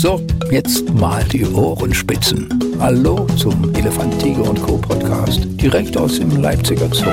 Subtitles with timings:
[0.00, 0.20] So,
[0.52, 2.48] jetzt mal die Ohrenspitzen.
[2.78, 4.76] Hallo zum Elefant, Tiger und Co.
[4.76, 7.10] Podcast, direkt aus dem Leipziger Zoo.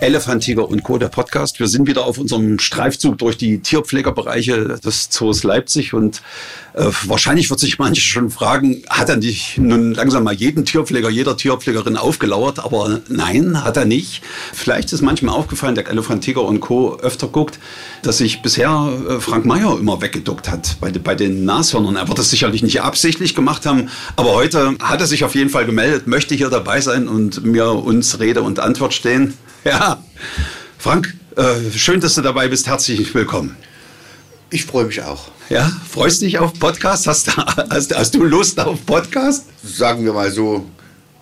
[0.00, 1.58] Elefant, Tiger und Co., der Podcast.
[1.58, 6.22] Wir sind wieder auf unserem Streifzug durch die Tierpflegerbereiche des Zoos Leipzig und
[6.74, 11.10] äh, wahrscheinlich wird sich manche schon fragen, hat er nicht nun langsam mal jeden Tierpfleger,
[11.10, 12.60] jeder Tierpflegerin aufgelauert?
[12.60, 14.22] Aber nein, hat er nicht.
[14.52, 16.96] Vielleicht ist manchmal aufgefallen, der Elefant, Tiger und Co.
[17.00, 17.58] öfter guckt,
[18.02, 21.96] dass sich bisher äh, Frank Meyer immer weggeduckt hat bei, bei den Nashörnern.
[21.96, 25.50] Er wird das sicherlich nicht absichtlich gemacht haben, aber heute hat er sich auf jeden
[25.50, 29.34] Fall gemeldet, möchte hier dabei sein und mir uns Rede und Antwort stehen.
[29.68, 30.02] Ja,
[30.78, 32.66] Frank, äh, schön, dass du dabei bist.
[32.66, 33.54] Herzlich willkommen.
[34.48, 35.28] Ich freue mich auch.
[35.50, 37.06] Ja, freust dich auf Podcast?
[37.06, 39.44] Hast, hast, hast du Lust auf Podcast?
[39.62, 40.64] Sagen wir mal so,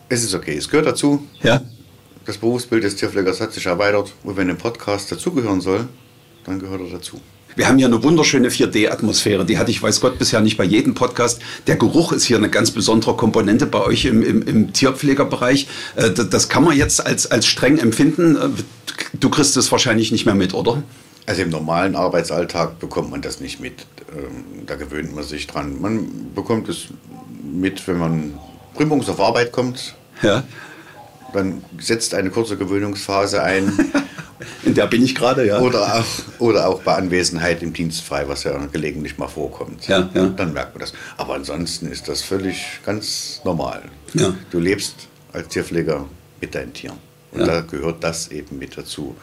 [0.09, 0.57] es ist okay.
[0.57, 1.27] Es gehört dazu.
[1.43, 1.61] Ja.
[2.25, 4.13] Das Berufsbild des Tierpflegers hat sich erweitert.
[4.23, 5.89] Und wenn ein Podcast dazugehören soll,
[6.45, 7.21] dann gehört er dazu.
[7.57, 9.47] Wir haben hier eine wunderschöne 4D-Atmosphäre.
[9.47, 11.41] Die hatte ich, weiß Gott, bisher nicht bei jedem Podcast.
[11.67, 15.67] Der Geruch ist hier eine ganz besondere Komponente bei euch im, im, im Tierpflegerbereich.
[15.97, 18.37] Äh, das kann man jetzt als, als streng empfinden.
[18.37, 18.49] Äh,
[19.15, 20.83] du kriegst es wahrscheinlich nicht mehr mit, oder?
[21.25, 23.87] Also im normalen Arbeitsalltag bekommt man das nicht mit.
[24.15, 25.81] Ähm, da gewöhnt man sich dran.
[25.81, 26.89] Man bekommt es
[27.43, 28.39] mit, wenn man
[28.75, 29.95] primums auf Arbeit kommt.
[30.21, 30.45] Ja.
[31.33, 33.73] Dann setzt eine kurze Gewöhnungsphase ein.
[34.65, 35.61] In der bin ich gerade, ja.
[35.61, 39.87] Oder auch, oder auch bei Anwesenheit im Dienst frei, was ja gelegentlich mal vorkommt.
[39.89, 40.27] Ja, ja.
[40.29, 40.93] Dann merkt man das.
[41.17, 43.83] Aber ansonsten ist das völlig ganz normal.
[44.15, 44.35] Ja.
[44.51, 46.05] Du lebst als Tierpfleger
[46.41, 46.99] mit deinen Tieren.
[47.33, 47.47] Und Ja.
[47.47, 49.17] da gehört das eben mit dazu.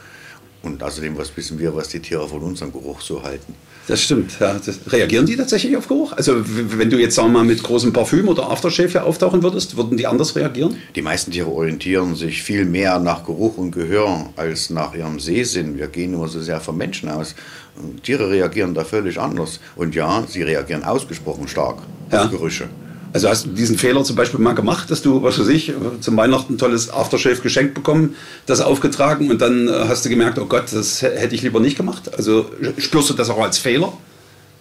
[0.61, 3.53] Und außerdem, was wissen wir, was die Tiere von unserem Geruch so halten?
[3.87, 4.39] Das stimmt.
[4.39, 4.55] Ja.
[4.65, 6.13] Das, reagieren die tatsächlich auf Geruch?
[6.13, 9.97] Also wenn du jetzt sagen wir mal mit großem Parfüm oder Aftershave auftauchen würdest, würden
[9.97, 10.77] die anders reagieren?
[10.95, 15.77] Die meisten Tiere orientieren sich viel mehr nach Geruch und Gehör als nach ihrem Sehsinn.
[15.77, 17.35] Wir gehen immer so sehr vom Menschen aus.
[17.75, 19.59] Und Tiere reagieren da völlig anders.
[19.75, 21.79] Und ja, sie reagieren ausgesprochen stark
[22.11, 22.23] Ja.
[22.25, 22.69] auf Gerüche.
[23.13, 26.17] Also hast du diesen Fehler zum Beispiel mal gemacht, dass du, was weiß ich, zum
[26.17, 28.15] Weihnachten ein tolles Aftershave geschenkt bekommen,
[28.47, 31.77] das aufgetragen und dann äh, hast du gemerkt, oh Gott, das hätte ich lieber nicht
[31.77, 32.11] gemacht.
[32.17, 33.93] Also spürst du das auch als Fehler?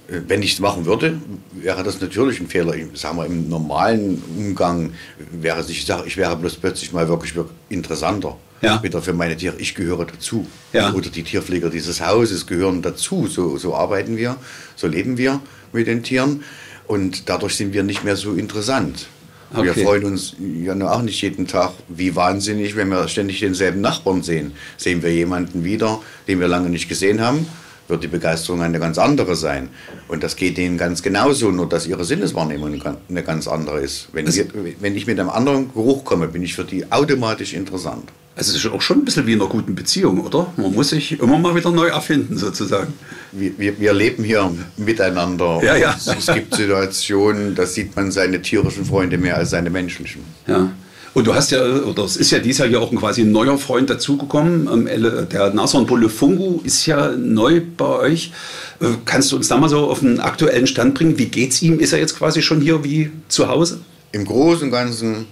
[0.07, 1.19] Äh, Wenn ich es machen würde,
[1.53, 2.75] wäre das natürlich ein Fehler.
[2.75, 4.93] Ich sag mal, im normalen Umgang
[5.31, 8.37] wäre es, ich sage, ich wäre bloß plötzlich mal wirklich, wirklich interessanter.
[8.61, 8.81] Ja.
[8.83, 9.57] Wieder für meine Tiere.
[9.59, 10.47] Ich gehöre dazu.
[10.73, 10.93] Ja.
[10.93, 13.27] Oder die Tierpfleger dieses Hauses gehören dazu.
[13.27, 14.37] So, so arbeiten wir,
[14.77, 15.41] so leben wir
[15.73, 16.45] mit den Tieren.
[16.87, 19.07] Und dadurch sind wir nicht mehr so interessant.
[19.55, 19.85] Wir Okay.
[19.85, 20.35] freuen uns
[20.65, 24.53] ja nur auch nicht jeden Tag wie wahnsinnig, wenn wir ständig denselben Nachbarn sehen.
[24.79, 27.47] Sehen wir jemanden wieder, den wir lange nicht gesehen haben,
[27.89, 29.69] wird die Begeisterung eine ganz andere sein.
[30.09, 34.09] Und das geht denen ganz genauso, nur dass ihre Sinneswahrnehmung eine ganz andere ist.
[34.13, 34.47] Wenn, wir,
[34.81, 38.11] wenn ich mit einem anderen Geruch komme, bin ich für die automatisch interessant.
[38.35, 40.53] Also es ist auch schon ein bisschen wie in einer guten Beziehung, oder?
[40.57, 42.95] Man muss sich immer mal wieder neu erfinden, sozusagen.
[43.31, 45.61] Wir, wir, wir leben hier miteinander.
[45.63, 45.91] Ja, ja.
[46.07, 50.23] Und Es gibt Situationen, da sieht man seine tierischen Freunde mehr als seine menschlichen.
[50.47, 50.71] Ja.
[51.15, 53.33] Und du hast ja, oder es ist ja dieses Jahr ja auch ein quasi ein
[53.33, 54.67] neuer Freund dazugekommen.
[54.89, 58.33] Ähm, Der Nashornbulle Fungu ist ja neu bei euch.
[58.81, 61.19] Äh, Kannst du uns da mal so auf einen aktuellen Stand bringen?
[61.19, 61.81] Wie geht's ihm?
[61.81, 63.81] Ist er jetzt quasi schon hier wie zu Hause?
[64.13, 65.27] Im Großen und Ganzen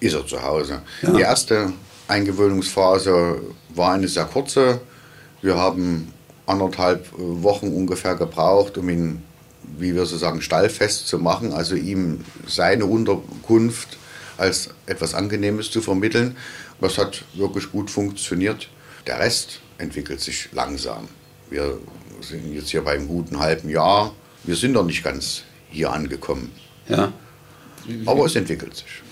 [0.00, 0.82] ist er zu Hause.
[1.00, 1.12] Ja.
[1.12, 1.72] Die erste
[2.12, 3.40] Eingewöhnungsphase
[3.74, 4.80] war eine sehr kurze.
[5.40, 6.12] Wir haben
[6.46, 9.22] anderthalb äh, Wochen ungefähr gebraucht, um ihn,
[9.78, 13.96] wie wir so sagen, stallfest zu machen, also ihm seine Unterkunft
[14.36, 16.36] als etwas Angenehmes zu vermitteln.
[16.80, 18.68] Das hat wirklich gut funktioniert.
[19.06, 21.08] Der Rest entwickelt sich langsam.
[21.48, 21.78] Wir
[22.20, 24.14] sind jetzt hier beim guten halben Jahr.
[24.44, 26.50] Wir sind noch nicht ganz hier angekommen,
[26.88, 27.12] Ja.
[28.06, 29.02] aber es entwickelt sich.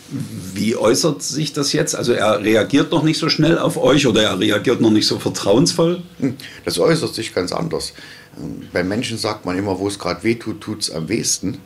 [0.54, 1.94] Wie äußert sich das jetzt?
[1.94, 5.18] Also er reagiert noch nicht so schnell auf euch oder er reagiert noch nicht so
[5.18, 6.02] vertrauensvoll?
[6.18, 7.92] Hm, Das äußert sich ganz anders.
[8.38, 11.58] Ähm, Bei Menschen sagt man immer, wo es gerade weh tut, tut es am wehesten.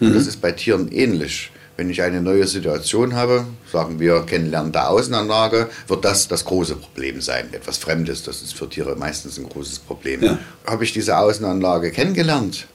[0.00, 1.52] Und das ist bei Tieren ähnlich.
[1.76, 6.74] Wenn ich eine neue Situation habe, sagen wir Kennenlernen der Außenanlage, wird das das große
[6.76, 7.46] Problem sein.
[7.52, 10.22] Etwas Fremdes, das ist für Tiere meistens ein großes Problem.
[10.22, 10.38] Ja.
[10.66, 12.66] Habe ich diese Außenanlage kennengelernt,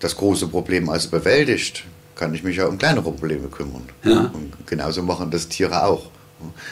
[0.00, 3.82] das große Problem also bewältigt, kann ich mich ja um kleinere Probleme kümmern.
[4.04, 4.30] Ja.
[4.32, 6.10] Und genauso machen das Tiere auch.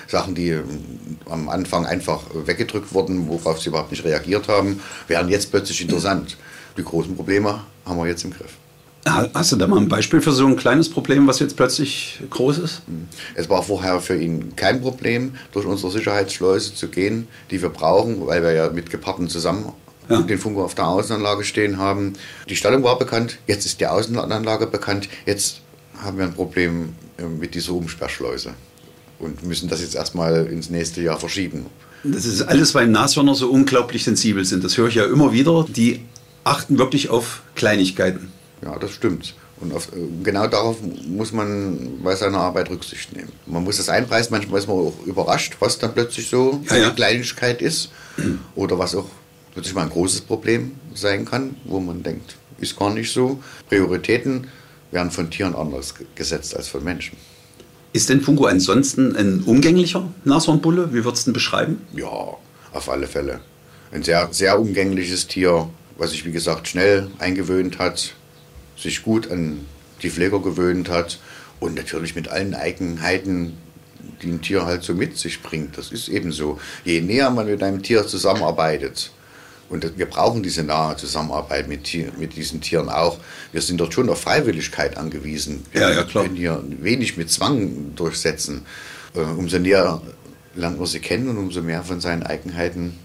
[0.06, 0.64] Sachen, die ähm,
[1.30, 6.36] am Anfang einfach weggedrückt wurden, worauf sie überhaupt nicht reagiert haben, werden jetzt plötzlich interessant.
[6.76, 8.50] Die großen Probleme haben wir jetzt im Griff.
[9.08, 12.20] Ha- Hast du da mal ein Beispiel für so ein kleines Problem, was jetzt plötzlich
[12.28, 12.82] groß ist?
[13.34, 18.26] Es war vorher für ihn kein Problem, durch unsere Sicherheitsschleuse zu gehen, die wir brauchen,
[18.26, 19.72] weil wir ja mit Geparden zusammen
[20.12, 20.22] Ja.
[20.22, 22.14] den Funko auf der Außenanlage stehen haben.
[22.48, 25.60] Die Stallung war bekannt, jetzt ist die Außenanlage bekannt, jetzt
[26.02, 28.54] haben wir ein Problem äh, mit dieser Umsperrschleuse.
[29.18, 31.66] und müssen das jetzt erstmal ins nächste Jahr verschieben.
[32.04, 34.64] Das ist alles, weil Nashörner so unglaublich sensibel sind.
[34.64, 35.64] Das höre ich ja immer wieder.
[35.68, 36.00] Die
[36.42, 38.32] achten wirklich auf Kleinigkeiten.
[38.64, 39.34] Ja, das stimmt.
[39.60, 39.86] Und auf,
[40.24, 43.30] genau darauf muss man bei seiner Arbeit Rücksicht nehmen.
[43.46, 46.84] Man muss das einpreisen, manchmal ist man auch überrascht, was dann plötzlich so Ja, ja.
[46.86, 47.90] eine Kleinigkeit ist.
[48.56, 49.06] Oder was auch
[49.52, 53.40] plötzlich mal ein großes Problem sein kann, wo man denkt, ist gar nicht so.
[53.68, 54.46] Prioritäten
[54.90, 57.16] werden von Tieren anders ge- gesetzt als von Menschen.
[57.92, 60.94] Ist denn Fungo ansonsten ein umgänglicher Nashornbulle?
[60.94, 61.82] Wie würdest du ihn beschreiben?
[61.94, 62.36] Ja,
[62.72, 63.40] auf alle Fälle.
[63.90, 68.14] Ein sehr, sehr umgängliches Tier, was sich wie gesagt schnell eingewöhnt hat,
[68.78, 69.66] sich gut an
[70.02, 71.18] die Pfleger gewöhnt hat
[71.60, 73.58] und natürlich mit allen Eigenheiten,
[74.22, 75.76] die ein Tier halt so mit sich bringt.
[75.76, 76.58] Das ist eben so.
[76.84, 79.10] Je näher man mit einem Tier zusammenarbeitet,
[79.72, 81.88] und wir brauchen diese nahe Zusammenarbeit mit,
[82.18, 83.18] mit diesen Tieren auch.
[83.52, 85.64] Wir sind dort schon auf Freiwilligkeit angewiesen.
[85.72, 86.24] Wir Ja, ja, klar.
[86.24, 88.66] können hier wenig mit Zwang durchsetzen.
[89.14, 90.02] Äh, umso näher
[90.54, 92.98] lernt man sie kennen und umso mehr von seinen Eigenheiten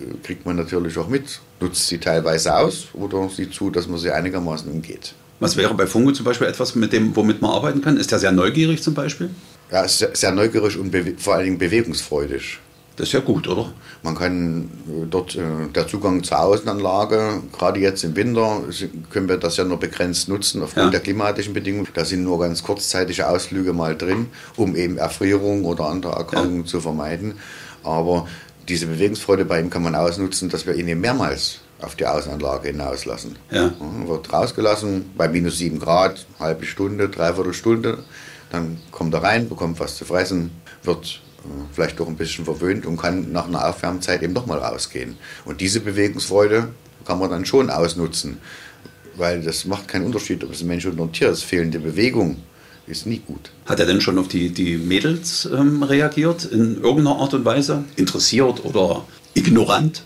[0.00, 1.40] äh, kriegt man natürlich auch mit.
[1.60, 5.14] Nutzt sie teilweise aus oder sieht zu, dass man sie einigermaßen umgeht.
[5.40, 7.96] Was wäre bei Fungo zum Beispiel etwas, mit dem, womit man arbeiten kann?
[7.96, 9.30] Ist der sehr neugierig zum Beispiel?
[9.70, 12.58] Ja, sehr, sehr neugierig und vor allen Dingen bewegungsfreudig.
[12.98, 13.70] Das ist ja gut, oder?
[14.02, 15.40] Man kann äh, dort äh,
[15.72, 18.62] der Zugang zur Außenanlage, gerade jetzt im Winter,
[19.10, 20.90] können wir das ja nur begrenzt nutzen aufgrund Ja.
[20.90, 21.86] der klimatischen Bedingungen.
[21.94, 26.80] Da sind nur ganz kurzzeitige Ausflüge mal drin, um eben Erfrierung oder andere Erkrankungen zu
[26.80, 27.34] vermeiden.
[27.84, 28.26] Aber
[28.68, 32.66] diese Bewegungsfreude bei ihm kann man ausnutzen, dass wir ihn eben mehrmals auf die Außenanlage
[32.70, 33.36] hinauslassen.
[33.52, 33.70] Ja.
[34.06, 37.98] wird rausgelassen bei minus 7 Grad, halbe Stunde, dreiviertel Stunde.
[38.50, 40.50] Dann kommt er rein, bekommt was zu fressen,
[40.82, 41.20] wird
[41.72, 45.16] vielleicht doch ein bisschen verwöhnt und kann nach einer Aufwärmzeit eben nochmal rausgehen.
[45.44, 46.68] Und diese Bewegungsfreude
[47.04, 48.38] kann man dann schon ausnutzen,
[49.16, 51.44] weil das macht keinen Unterschied, ob es ein Mensch oder ein Tier ist.
[51.44, 52.38] Fehlende Bewegung
[52.86, 53.50] ist nie gut.
[53.66, 57.84] Hat er denn schon auf die, die Mädels ähm, reagiert in irgendeiner Art und Weise?
[57.96, 59.04] Interessiert oder
[59.34, 60.02] ignorant?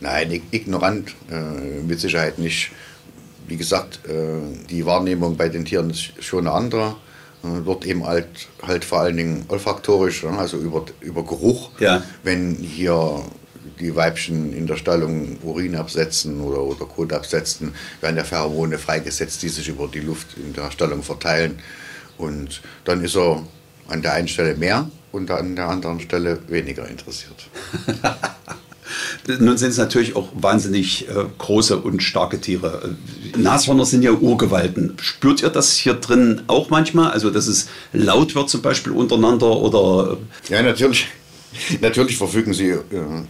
[0.00, 2.70] Nein, ig- ignorant äh, mit Sicherheit nicht.
[3.46, 4.40] Wie gesagt, äh,
[4.70, 6.96] die Wahrnehmung bei den Tieren ist schon eine andere.
[7.44, 8.26] Äh, wird eben halt,
[8.62, 11.70] halt vor allen Dingen olfaktorisch, ne, also über, über Geruch.
[11.78, 12.02] Ja.
[12.22, 13.22] Wenn hier
[13.80, 19.42] die Weibchen in der Stallung Urin absetzen oder, oder Kot absetzen, werden ja Pheromone freigesetzt,
[19.42, 21.60] die sich über die Luft in der Stallung verteilen.
[22.16, 23.42] Und dann ist er
[23.86, 27.48] an der einen Stelle mehr und an der anderen Stelle weniger interessiert.
[29.38, 32.94] Nun sind es natürlich auch wahnsinnig äh, große und starke Tiere.
[33.34, 34.96] Äh, Nashörner sind ja Urgewalten.
[35.00, 37.10] Spürt ihr das hier drin auch manchmal?
[37.10, 40.18] Also, dass es laut wird zum Beispiel untereinander oder...
[40.48, 41.08] Ja, natürlich.
[41.80, 42.82] Natürlich verfügen sie äh,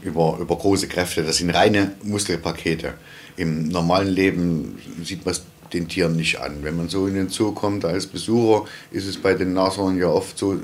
[0.03, 1.23] über, über große Kräfte.
[1.23, 2.95] Das sind reine Muskelpakete.
[3.37, 5.43] Im normalen Leben sieht man es
[5.73, 6.59] den Tieren nicht an.
[6.63, 10.09] Wenn man so in den Zoo kommt als Besucher, ist es bei den Nashörnern ja
[10.09, 10.57] oft so,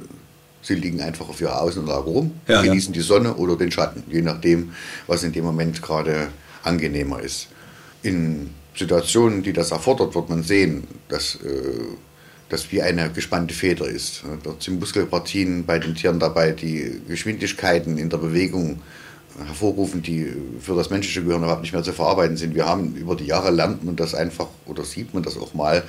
[0.65, 2.63] sie liegen einfach auf ihrer Außenlage rum, Ja, ja.
[2.63, 4.73] genießen die Sonne oder den Schatten, je nachdem,
[5.07, 6.29] was in dem Moment gerade
[6.63, 7.49] angenehmer ist.
[8.03, 11.39] In Situationen, die das erfordert, wird man sehen, dass äh,
[12.49, 14.23] das wie eine gespannte Feder ist.
[14.43, 18.81] Dort sind Muskelpartien bei den Tieren dabei, die Geschwindigkeiten in der Bewegung
[19.47, 22.55] hervorrufen, die für das menschliche Gehirn überhaupt nicht mehr zu verarbeiten sind.
[22.55, 25.83] Wir haben über die Jahre lernt man das einfach oder sieht man das auch mal,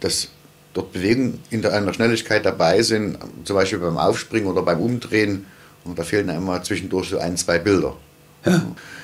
[0.00, 0.28] dass
[0.76, 5.46] dort Bewegungen in einer Schnelligkeit dabei sind, zum Beispiel beim Aufspringen oder beim Umdrehen.
[5.84, 7.96] Und da fehlen einmal zwischendurch so ein, zwei Bilder.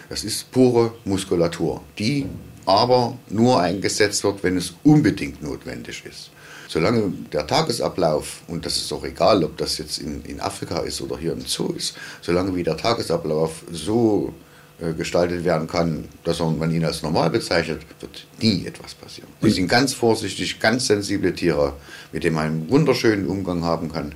[0.09, 2.27] Das ist pure Muskulatur, die
[2.67, 6.31] aber nur eingesetzt wird, wenn es unbedingt notwendig ist.
[6.69, 11.01] Solange der Tagesablauf, und das ist auch egal, ob das jetzt in, in Afrika ist
[11.01, 14.52] oder hier im Zoo ist, solange wie der Tagesablauf so äh,
[14.97, 19.29] gestaltet werden kann, dass man ihn als normal bezeichnet, wird nie etwas passieren.
[19.43, 21.75] Die sind ganz vorsichtig, ganz sensible Tiere,
[22.13, 24.15] mit denen man einen wunderschönen Umgang haben kann.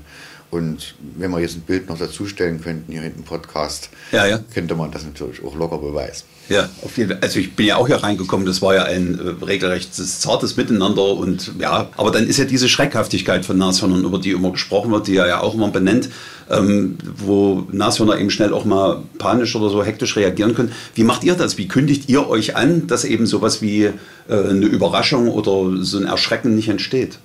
[0.51, 4.41] Und wenn wir jetzt ein Bild noch dazustellen könnten, hier hinten im Podcast, Ja, ja.
[4.55, 6.25] könnte man das natürlich auch locker beweisen.
[6.49, 7.19] Ja, auf jeden Fall.
[7.23, 11.15] Also ich bin ja auch hier reingekommen, das war ja ein äh, regelrecht zartes Miteinander
[11.15, 15.09] und ja, aber dann ist ja diese Schreckhaftigkeit von Nashörnern, über die immer gesprochen wird,
[15.09, 16.09] die er ja auch immer benennt,
[16.49, 20.71] ähm, wo Nashörner eben schnell auch mal panisch oder so hektisch reagieren können.
[20.95, 21.59] Wie macht ihr das?
[21.59, 23.93] Wie kündigt ihr euch an, dass eben sowas wie äh,
[24.29, 27.19] eine Überraschung oder so ein Erschrecken nicht entsteht?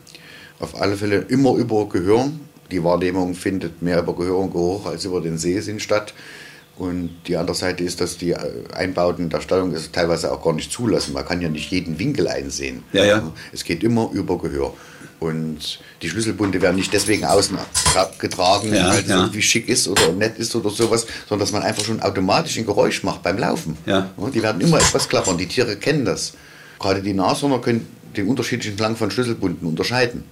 [0.60, 2.30] Auf alle Fälle immer über Gehör.
[2.72, 6.13] Die Wahrnehmung findet mehr über Gehör und Geruch als über den Sehsinn statt.
[6.82, 8.38] Und die andere Seite ist, dass die äh,
[8.74, 11.14] Einbauten der Steuerung es teilweise auch gar nicht zulassen.
[11.14, 12.82] Man kann ja nicht jeden Winkel einsehen.
[12.92, 13.32] Ja, ja.
[13.54, 14.74] Es geht immer über Gehör.
[15.20, 17.56] Und die Schlüsselbunde werden nicht deswegen außen
[18.18, 21.62] getragen, Ja, weil es irgendwie schick ist oder nett ist oder sowas, sondern dass man
[21.62, 23.78] einfach schon automatisch ein Geräusch macht beim Laufen.
[23.86, 24.10] Ja.
[24.34, 25.38] Die werden immer etwas klappern.
[25.38, 26.34] Die Tiere kennen das.
[26.80, 27.86] Gerade die Nashörner können
[28.18, 30.24] den unterschiedlichen Klang von Schlüsselbunden unterscheiden.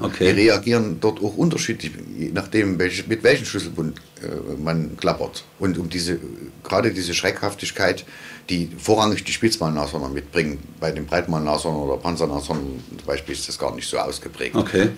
[0.00, 0.32] Okay.
[0.32, 5.44] Die reagieren dort auch unterschiedlich, je nachdem, welche, mit welchem Schlüsselbund äh, man klappert.
[5.58, 6.18] Und um diese,
[6.62, 8.04] gerade diese Schreckhaftigkeit,
[8.48, 13.74] die vorrangig die Spitzmalnashörner mitbringen, bei den Breitmalnashörnern oder Panzernashörnern zum Beispiel ist das gar
[13.74, 14.54] nicht so ausgeprägt.
[14.54, 14.90] Okay.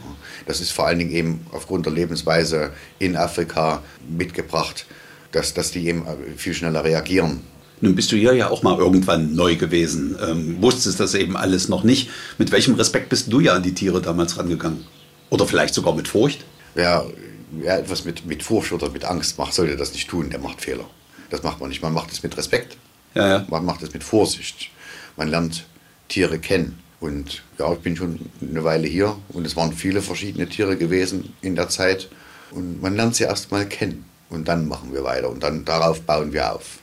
[0.46, 4.86] Das ist vor allen Dingen eben aufgrund der Lebensweise in Afrika mitgebracht,
[5.32, 6.04] dass, dass die eben
[6.36, 7.40] viel schneller reagieren.
[7.80, 11.68] Nun bist du hier ja auch mal irgendwann neu gewesen, ähm, wusstest das eben alles
[11.68, 12.10] noch nicht.
[12.38, 14.84] Mit welchem Respekt bist du ja an die Tiere damals rangegangen?
[15.30, 16.44] Oder vielleicht sogar mit Furcht?
[16.74, 17.06] Wer,
[17.52, 20.60] wer etwas mit, mit Furcht oder mit Angst macht, sollte das nicht tun, der macht
[20.60, 20.84] Fehler.
[21.30, 21.82] Das macht man nicht.
[21.82, 22.76] Man macht es mit Respekt.
[23.14, 23.46] Ja, ja.
[23.48, 24.70] Man macht es mit Vorsicht.
[25.16, 25.66] Man lernt
[26.08, 26.78] Tiere kennen.
[27.00, 31.32] Und ja, ich bin schon eine Weile hier und es waren viele verschiedene Tiere gewesen
[31.42, 32.08] in der Zeit.
[32.50, 34.04] Und man lernt sie erst mal kennen.
[34.30, 36.77] Und dann machen wir weiter und dann darauf bauen wir auf.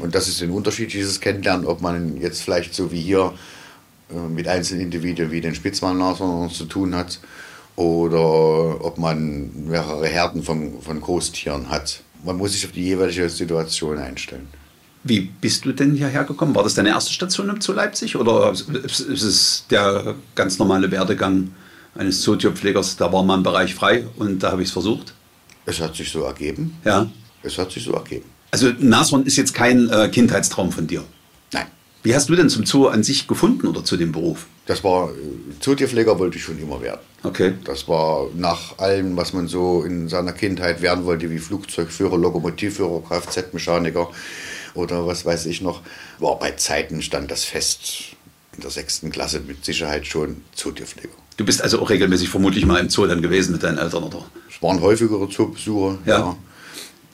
[0.00, 3.34] Und das ist ein Unterschied, dieses Kennenlernen, ob man jetzt vielleicht so wie hier
[4.10, 7.20] äh, mit einzelnen Individuen wie den Spitzmalnashörnern zu tun hat
[7.76, 12.02] oder ob man mehrere Herden von, von Großtieren hat.
[12.24, 14.48] Man muss sich auf die jeweilige Situation einstellen.
[15.04, 16.54] Wie bist du denn hierher gekommen?
[16.54, 21.50] War das deine erste Station zu Leipzig oder ist es der ganz normale Werdegang
[21.96, 22.96] eines Zootierpflegers?
[22.96, 25.12] Da war mal ein Bereich frei und da habe ich es versucht.
[25.66, 26.76] Es hat sich so ergeben.
[26.84, 27.10] Ja.
[27.42, 28.26] Es hat sich so ergeben.
[28.52, 31.02] Also Nashorn ist jetzt kein äh, Kindheitstraum von dir.
[31.52, 31.66] Nein.
[32.02, 34.46] Wie hast du denn zum Zoo an sich gefunden oder zu dem Beruf?
[34.66, 35.14] Das war, äh,
[35.60, 37.00] Zootierpfleger wollte ich schon immer werden.
[37.22, 37.54] Okay.
[37.64, 43.02] Das war nach allem, was man so in seiner Kindheit werden wollte, wie Flugzeugführer, Lokomotivführer,
[43.08, 44.10] Kfz-Mechaniker
[44.74, 45.80] oder was weiß ich noch,
[46.18, 48.16] war bei Zeiten stand das fest.
[48.54, 51.14] In der sechsten Klasse mit Sicherheit schon Zootierpfleger.
[51.38, 54.26] Du bist also auch regelmäßig vermutlich mal im Zoo dann gewesen mit deinen Eltern, oder?
[54.54, 56.36] Es waren häufigere Zoobesuche, Ja.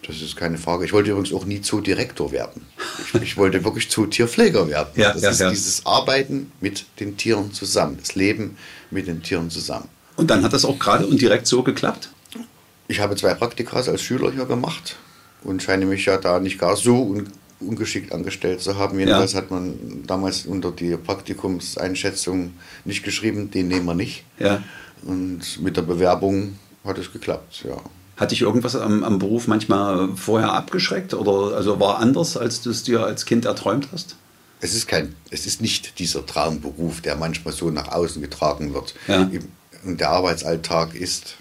[0.06, 0.84] Das ist keine Frage.
[0.84, 2.66] Ich wollte übrigens auch nie Zoodirektor werden.
[3.02, 4.88] Ich, ich wollte wirklich Zootierpfleger werden.
[4.94, 5.50] Ja, das ja, ist ja.
[5.50, 8.56] dieses Arbeiten mit den Tieren zusammen, das Leben
[8.90, 9.88] mit den Tieren zusammen.
[10.16, 12.10] Und dann hat das auch gerade und direkt so geklappt?
[12.88, 14.96] Ich habe zwei Praktikas als Schüler hier gemacht
[15.44, 17.28] und scheine mich ja da nicht gar so un
[17.60, 19.00] ungeschickt angestellt zu haben.
[19.00, 22.52] Jedenfalls hat man damals unter die Praktikumseinschätzung
[22.84, 24.24] nicht geschrieben, den nehmen wir nicht.
[24.38, 24.62] Ja.
[25.02, 27.76] Und mit der Bewerbung hat es geklappt, ja.
[28.18, 32.70] Hat dich irgendwas am, am Beruf manchmal vorher abgeschreckt oder also war anders, als du
[32.70, 34.16] es dir als Kind erträumt hast?
[34.60, 38.94] Es ist, kein, es ist nicht dieser Traumberuf, der manchmal so nach außen getragen wird.
[39.06, 39.30] Ja.
[39.84, 41.36] Und der Arbeitsalltag ist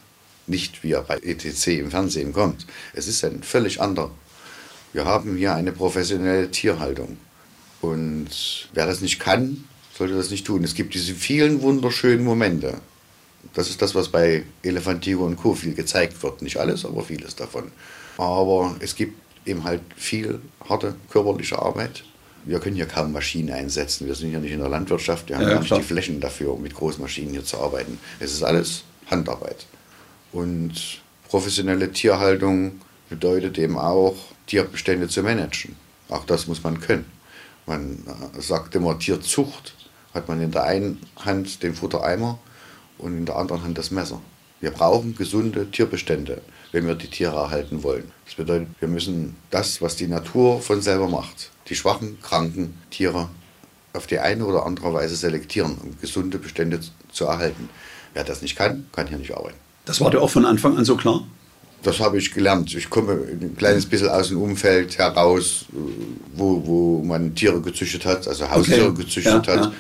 [0.46, 2.68] nicht, wie er bei ETC im Fernsehen kommt.
[2.94, 4.12] Es ist ein völlig anderer.
[4.94, 7.18] Wir haben hier eine professionelle Tierhaltung.
[7.82, 9.66] Und wer das nicht kann,
[9.98, 10.64] sollte das nicht tun.
[10.64, 12.76] Es gibt diese vielen wunderschönen Momente.
[13.54, 15.54] Das ist das, was bei Elefantigo und Co.
[15.54, 16.42] viel gezeigt wird.
[16.42, 17.72] Nicht alles, aber vieles davon.
[18.18, 22.04] Aber es gibt eben halt viel harte körperliche Arbeit.
[22.46, 24.08] Wir können hier kaum Maschinen einsetzen.
[24.08, 25.28] Wir sind ja nicht in der Landwirtschaft.
[25.30, 25.80] Wir haben Ja, gar nicht klar.
[25.80, 28.00] die Flächen dafür, um mit Großmaschinen hier zu arbeiten.
[28.20, 29.66] Es ist alles Handarbeit.
[30.32, 30.74] Und
[31.28, 34.16] professionelle Tierhaltung bedeutet eben auch,
[34.48, 35.76] Tierbestände zu managen.
[36.10, 37.06] Auch das muss man können.
[37.66, 38.04] Man
[38.38, 39.76] äh, sagt immer, Tierzucht
[40.14, 42.40] hat man in der einen Hand den Futtereimer
[42.98, 44.22] und in der anderen Hand das Messer.
[44.60, 48.12] Wir brauchen gesunde Tierbestände, wenn wir die Tiere erhalten wollen.
[48.26, 53.30] Das bedeutet, wir müssen das, was die Natur von selber macht, die schwachen, kranken Tiere
[53.94, 56.80] auf die eine oder andere Weise selektieren, um gesunde Bestände
[57.12, 57.70] zu erhalten.
[58.14, 59.58] Wer das nicht kann, kann hier nicht arbeiten.
[59.86, 61.24] Das war dir auch von Anfang an so klar?
[61.84, 62.74] Das habe ich gelernt.
[62.74, 65.76] Ich komme ein kleines bisschen aus dem Umfeld heraus, äh,
[66.36, 69.04] wo, wo man Tiere gezüchtet hat, also Haustiere Okay.
[69.04, 69.66] gezüchtet Ja, hat.
[69.66, 69.72] ja.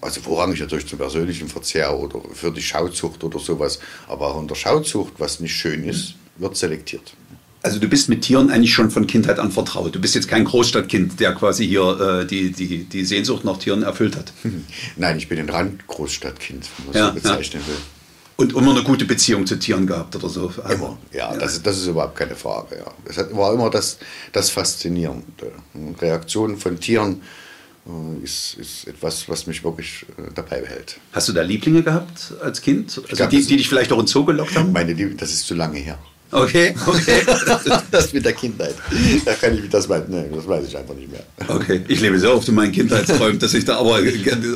[0.00, 3.78] Also vorrangig natürlich zum persönlichen Verzehr oder für die Schauzucht oder sowas.
[4.08, 7.14] Aber auch in der Schauzucht, was nicht schön ist, wird selektiert.
[7.62, 9.92] Also du bist mit Tieren eigentlich schon von Kindheit an vertraut.
[9.94, 13.82] Du bist jetzt kein Großstadtkind, der quasi hier äh, die, die, die Sehnsucht nach Tieren
[13.82, 14.32] erfüllt hat.
[14.96, 17.76] Nein, ich bin ein Randgroßstadtkind, wenn man Ja, so bezeichnen will.
[18.36, 20.52] Und immer eine gute Beziehung zu Tieren gehabt oder so.
[20.70, 22.76] Immer, ja, Das, ist, das ist überhaupt keine Frage.
[22.76, 22.92] Ja.
[23.04, 23.98] Das hat, war immer das,
[24.32, 25.52] das Faszinierende.
[25.98, 27.22] Reaktionen von Tieren
[28.22, 30.98] ist, ist etwas, was mich wirklich äh, dabei behält.
[31.12, 32.88] Hast du da Lieblinge gehabt als Kind?
[33.04, 34.72] Also glaub, die, die dich vielleicht auch ins Zoo gelockt haben?
[34.72, 35.98] Meine Liebe, das ist zu lange her.
[36.32, 37.22] Okay, okay.
[37.92, 38.74] Das mit der Kindheit.
[39.24, 41.22] Da kann ich, das, weiß, nee, das weiß ich einfach nicht mehr.
[41.46, 44.00] Okay, ich lebe sehr oft in meinen Kindheitsträumen, dass ich da aber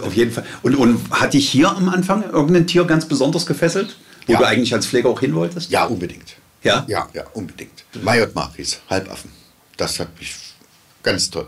[0.02, 0.44] auf jeden Fall.
[0.62, 3.96] Und, und hat dich hier am Anfang irgendein Tier ganz besonders gefesselt,
[4.26, 4.38] wo Ja.
[4.40, 5.70] du eigentlich als Pfleger auch hin wolltest?
[5.70, 6.34] Ja, unbedingt.
[6.64, 6.84] Ja?
[6.88, 7.84] Ja, ja, unbedingt.
[8.02, 9.30] Majot Maris, Halbaffen.
[9.76, 10.34] Das hat mich
[11.04, 11.46] ganz toll.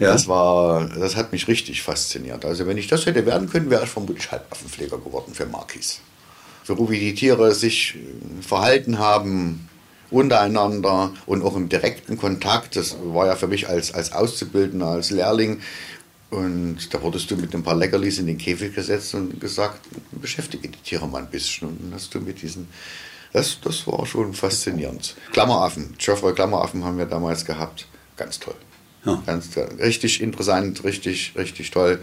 [0.00, 0.12] Ja.
[0.12, 2.46] Das, war, das hat mich richtig fasziniert.
[2.46, 6.00] Also wenn ich das hätte werden können, wäre ich vermutlich Halbaffenpfleger geworden für Marquis.
[6.64, 9.68] So wie die Tiere sich äh, verhalten haben
[10.10, 15.10] untereinander und auch im direkten Kontakt, das war ja für mich als, als Auszubildender, als
[15.10, 15.60] Lehrling
[16.30, 19.80] Und da wurdest du mit ein paar Leckerlis in den Käfig gesetzt und gesagt,
[20.12, 21.68] beschäftige die Tiere mal ein bisschen.
[21.68, 22.68] Und dann hast du mit diesen,
[23.32, 25.14] das, das war schon faszinierend.
[25.32, 27.86] Klammeraffen, Geoffrey Klammeraffen haben wir damals gehabt.
[28.16, 28.54] Ganz toll.
[29.04, 29.22] Ja.
[29.26, 32.00] Ganz, richtig interessant, richtig, richtig toll.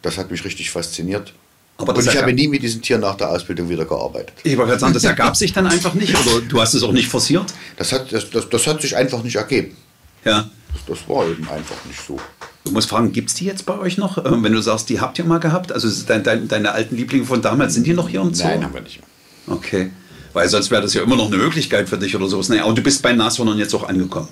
[0.00, 1.32] Das hat mich richtig fasziniert.
[1.78, 4.34] Aber und ich habe nie mit diesen Tieren nach der Ausbildung wieder gearbeitet.
[4.44, 6.92] Ich wollte gerade sagen, das ergab sich dann einfach nicht oder du hast es auch
[6.92, 7.46] nicht forciert?
[7.76, 9.76] Das hat, das, das, das hat sich einfach nicht ergeben.
[10.24, 10.48] Ja.
[10.72, 12.18] Das, das war eben einfach nicht so.
[12.64, 14.24] Du musst fragen, gibt es die jetzt bei euch noch?
[14.24, 15.72] Ähm, wenn du sagst, die habt ihr mal gehabt?
[15.72, 18.44] Also dein, dein, deine alten Lieblinge von damals, sind die noch hier im Zoo?
[18.44, 19.56] Nein, haben wir nicht mehr.
[19.56, 19.90] Okay.
[20.32, 22.48] Weil sonst wäre das ja immer noch eine Möglichkeit für dich oder sowas.
[22.48, 24.28] Naja, und du bist bei Nashörnern jetzt auch angekommen.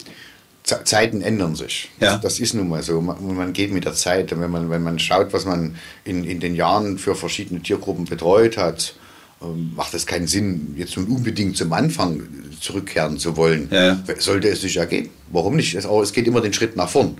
[0.85, 1.91] Zeiten ändern sich.
[2.01, 2.13] Ja.
[2.13, 3.01] Das, das, ist nun mal so.
[3.01, 4.33] Man, man, geht mit der Zeit.
[4.33, 8.05] Und wenn man, wenn man schaut, was man in, in den Jahren für verschiedene Tiergruppen
[8.05, 8.95] betreut hat,
[9.43, 12.23] ähm, macht es keinen Sinn, jetzt nun unbedingt zum Anfang
[12.61, 13.69] zurückkehren zu wollen.
[13.71, 13.99] Ja, ja.
[14.19, 15.11] Sollte es sich ergeben.
[15.31, 15.75] Warum nicht?
[15.75, 17.17] Es geht immer den Schritt nach vorn.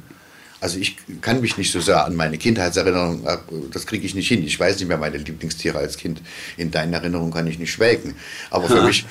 [0.61, 3.39] Also ich kann mich nicht so sehr an meine Kindheitserinnerung, äh,
[3.73, 4.45] das kriege ich nicht hin.
[4.45, 6.21] Ich weiß nicht mehr meine Lieblingstiere als Kind.
[6.57, 8.15] In deinen Erinnerungen kann ich nicht schwelgen.
[8.51, 9.07] Aber für mich,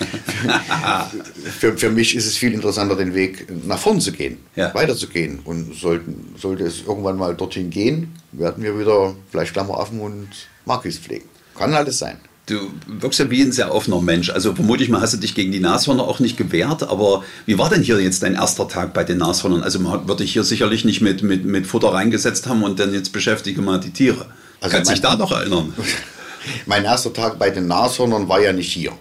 [1.59, 4.73] für, für, mich ist es viel interessanter, den Weg nach vorn zu gehen, ja.
[4.73, 5.39] weiterzugehen.
[5.43, 10.29] Und sollten, sollte es irgendwann mal dorthin gehen, werden wir wieder vielleicht Klammeraffen und
[10.65, 11.25] Markis pflegen.
[11.57, 12.17] Kann alles sein.
[12.49, 14.31] Du wirkst ja wie ein sehr offener Mensch.
[14.31, 16.81] Also vermutlich mal hast du dich gegen die Nashörner auch nicht gewehrt.
[16.81, 19.61] Aber wie war denn hier jetzt dein erster Tag bei den Nashörnern?
[19.61, 22.91] Also man würde dich hier sicherlich nicht mit, mit, mit Futter reingesetzt haben und dann
[22.91, 24.25] jetzt beschäftige mal die Tiere.
[24.61, 25.75] Also Kannst dich da noch erinnern?
[26.65, 28.93] mein erster Tag bei den Nashörnern war ja nicht hier.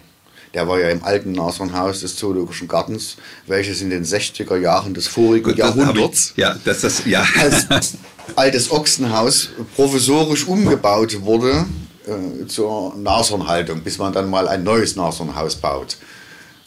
[0.52, 5.06] Der war ja im alten Nashornhaus des Zoologischen Gartens, welches in den 60er Jahren des
[5.06, 7.26] vorigen Gut, Jahrhunderts ich, ja, das, das, ja.
[7.38, 7.66] als
[8.36, 11.64] altes Ochsenhaus provisorisch umgebaut wurde
[12.08, 15.98] äh, zur Nashornhaltung, bis man dann mal ein neues Nashornhaus baut,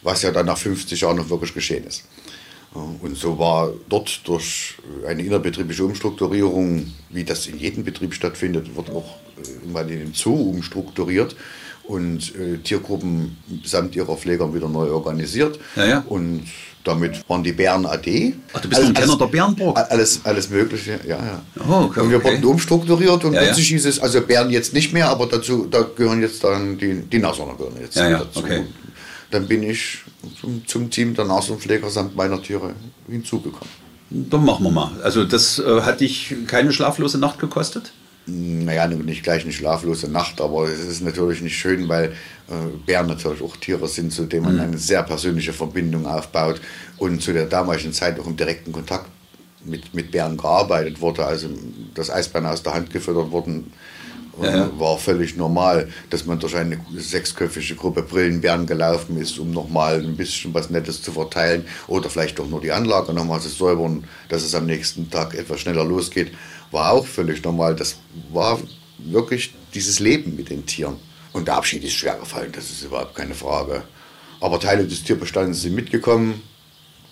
[0.02, 2.04] was ja dann nach 50 Jahren noch wirklich geschehen ist.
[2.74, 8.88] Und so war dort durch eine innerbetriebliche Umstrukturierung, wie das in jedem Betrieb stattfindet, wird
[8.88, 11.36] auch äh, mal in den Zoo umstrukturiert
[11.84, 15.58] und äh, Tiergruppen samt ihrer Pfleger wieder neu organisiert.
[15.76, 16.04] Ja, ja.
[16.08, 16.44] Und
[16.84, 18.34] damit waren die Bären AD.
[18.52, 19.78] Ach, du bist ein Kenner der Bärenburg?
[19.90, 21.42] Alles, alles Mögliche, ja, ja.
[21.68, 23.76] Oh, okay, und wir wurden umstrukturiert und ja, plötzlich ja.
[23.76, 27.18] hieß es, also Bären jetzt nicht mehr, aber dazu, da gehören jetzt dann die, die
[27.18, 28.40] Nashörner gehören jetzt ja, dazu.
[28.40, 28.64] Okay.
[29.30, 30.00] Dann bin ich
[30.40, 32.74] zum, zum Team der Nashornpfleger samt meiner Tiere
[33.08, 33.68] hinzugekommen.
[34.10, 34.90] Dann machen wir mal.
[35.02, 37.92] Also das äh, hat dich keine schlaflose Nacht gekostet?
[38.26, 42.12] Naja, nicht gleich eine schlaflose Nacht, aber es ist natürlich nicht schön, weil
[42.48, 42.54] äh,
[42.86, 44.60] Bären natürlich auch Tiere sind, zu denen man mhm.
[44.60, 46.60] eine sehr persönliche Verbindung aufbaut
[46.98, 49.06] und zu der damaligen Zeit auch im direkten Kontakt
[49.64, 51.24] mit, mit Bären gearbeitet wurde.
[51.24, 51.48] Also
[51.94, 53.72] das Eisbären aus der Hand gefüttert wurden,
[54.40, 54.70] äh, ja, ja.
[54.78, 60.16] war völlig normal, dass man durch eine sechsköpfige Gruppe Brillenbären gelaufen ist, um nochmal ein
[60.16, 64.42] bisschen was Nettes zu verteilen oder vielleicht doch nur die Anlage nochmal zu säubern, dass
[64.42, 66.32] es am nächsten Tag etwas schneller losgeht
[66.72, 67.76] war auch völlig normal.
[67.76, 67.96] Das
[68.32, 68.58] war
[68.98, 70.96] wirklich dieses Leben mit den Tieren.
[71.32, 73.84] Und der Abschied ist schwer gefallen, das ist überhaupt keine Frage.
[74.40, 76.42] Aber Teile des Tierbestandes sind mitgekommen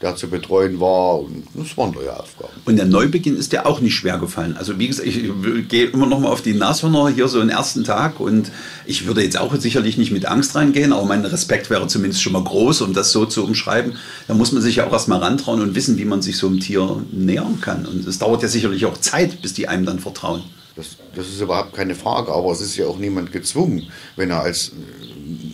[0.03, 1.21] der zu betreuen war.
[1.21, 2.53] Und das waren neue Aufgaben.
[2.65, 4.57] Und der Neubeginn ist dir auch nicht schwer gefallen.
[4.57, 5.23] Also wie gesagt, ich
[5.69, 8.51] gehe immer noch mal auf die Nashörner hier so den ersten Tag und
[8.87, 12.33] ich würde jetzt auch sicherlich nicht mit Angst reingehen, aber mein Respekt wäre zumindest schon
[12.33, 13.95] mal groß, um das so zu umschreiben.
[14.27, 16.61] Da muss man sich ja auch erstmal rantrauen und wissen, wie man sich so einem
[16.61, 17.85] Tier nähern kann.
[17.87, 20.43] Und es dauert ja sicherlich auch Zeit, bis die einem dann vertrauen.
[20.77, 24.41] Das, das ist überhaupt keine Frage, aber es ist ja auch niemand gezwungen, wenn er
[24.41, 24.73] als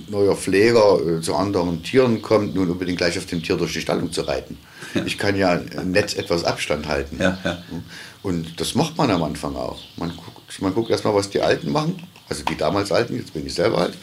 [0.08, 3.80] neuer Pfleger äh, zu anderen Tieren kommt, nun unbedingt gleich auf dem Tier durch die
[3.80, 4.58] Stallung zu reiten.
[4.94, 5.04] Ja.
[5.04, 7.18] Ich kann ja nett etwas Abstand halten.
[7.20, 7.62] Ja, ja.
[8.22, 9.78] Und das macht man am Anfang auch.
[9.96, 13.46] Man guckt, man guckt erstmal, was die Alten machen, also die damals Alten, jetzt bin
[13.46, 13.94] ich selber alt.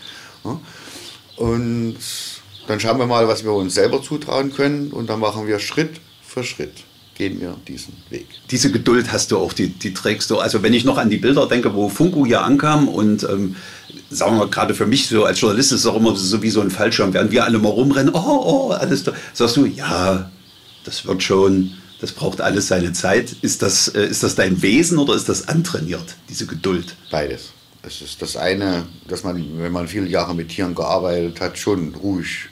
[1.36, 1.98] Und
[2.68, 6.00] dann schauen wir mal, was wir uns selber zutrauen können und dann machen wir Schritt
[6.22, 6.84] für Schritt
[7.16, 8.28] gehen wir diesen Weg.
[8.50, 10.40] Diese Geduld hast du auch, die, die trägst du.
[10.40, 13.56] Also wenn ich noch an die Bilder denke, wo Funko hier ankam und ähm,
[14.10, 16.50] sagen wir mal, gerade für mich so als Journalist ist es auch immer so wie
[16.50, 20.32] so ein Fallschirm, während wir alle mal rumrennen, oh, oh, alles, sagst du, ja,
[20.86, 23.36] das wird schon, das braucht alles seine Zeit.
[23.42, 26.96] Ist das, äh, ist das dein Wesen oder ist das antrainiert, diese Geduld?
[27.12, 27.52] Beides.
[27.86, 31.94] Es ist das eine, dass man, wenn man viele Jahre mit Tieren gearbeitet hat, schon
[31.96, 32.50] ruhig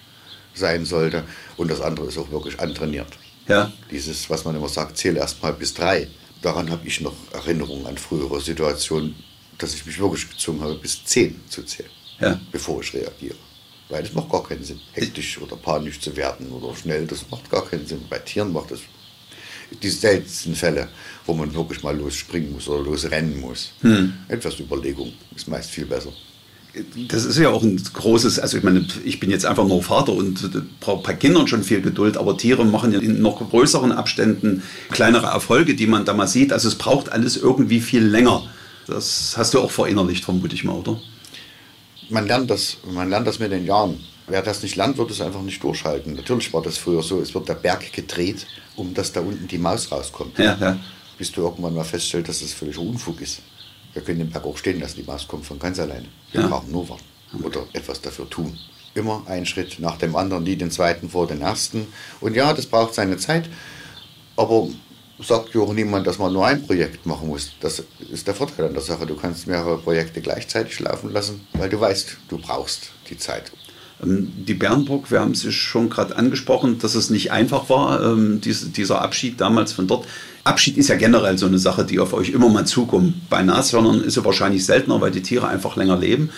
[0.53, 1.23] sein sollte.
[1.55, 3.07] Und das andere ist auch wirklich antrainiert.
[3.47, 3.71] Ja.
[3.89, 6.07] Dieses, was man immer sagt, zähle erst mal bis drei.
[6.41, 9.15] Daran habe ich noch Erinnerungen an frühere Situationen,
[9.57, 12.39] dass ich mich wirklich gezwungen habe, bis zehn zu zählen, ja.
[12.51, 13.35] bevor ich reagiere.
[13.89, 14.79] Weil das macht gar keinen Sinn.
[14.93, 18.05] Hektisch oder panisch zu werden oder schnell, das macht gar keinen Sinn.
[18.09, 18.79] Bei Tieren macht das
[19.81, 20.89] die seltensten Fälle,
[21.25, 23.71] wo man wirklich mal losspringen muss oder losrennen muss.
[23.81, 24.13] Hm.
[24.27, 26.11] Etwas Überlegung ist meist viel besser.
[27.09, 30.13] Das ist ja auch ein großes, also ich meine, ich bin jetzt einfach nur Vater
[30.13, 34.63] und brauche bei Kindern schon viel Geduld, aber Tiere machen ja in noch größeren Abständen
[34.89, 36.53] kleinere Erfolge, die man da mal sieht.
[36.53, 38.43] Also es braucht alles irgendwie viel länger.
[38.87, 40.99] Das hast du auch verinnerlicht, vermute ich mal, oder?
[42.09, 43.99] Man lernt das, man lernt das mit den Jahren.
[44.27, 46.15] Wer das nicht lernt, wird es einfach nicht durchhalten.
[46.15, 49.57] Natürlich war das früher so, es wird der Berg gedreht, um dass da unten die
[49.57, 50.37] Maus rauskommt.
[50.37, 50.79] Ja, ja.
[51.17, 53.41] Bis du irgendwann mal feststellst, dass das völliger Unfug ist.
[53.93, 56.07] Wir können den Berg auch stehen lassen, die Maus kommt von ganz alleine.
[56.31, 56.47] Wir Ja.
[56.47, 57.03] brauchen nur warten
[57.43, 58.57] oder etwas dafür tun.
[58.93, 61.87] Immer einen Schritt nach dem anderen, nie den zweiten vor den ersten.
[62.19, 63.49] Und ja, das braucht seine Zeit,
[64.35, 64.67] aber
[65.19, 67.51] sagt ja auch niemand, dass man nur ein Projekt machen muss.
[67.61, 69.05] Das ist der Vorteil an der Sache.
[69.05, 73.51] Du kannst mehrere Projekte gleichzeitig laufen lassen, weil du weißt, du brauchst die Zeit.
[74.03, 78.41] Ähm, Die Bernburg, wir haben es schon gerade angesprochen, dass es nicht einfach war, ähm,
[78.41, 80.07] dies, dieser Abschied damals von dort.
[80.43, 83.29] Abschied ist ja generell so eine Sache, die auf euch immer mal zukommt.
[83.29, 86.31] Bei Nashörnern ist es wahrscheinlich seltener, weil die Tiere einfach länger leben.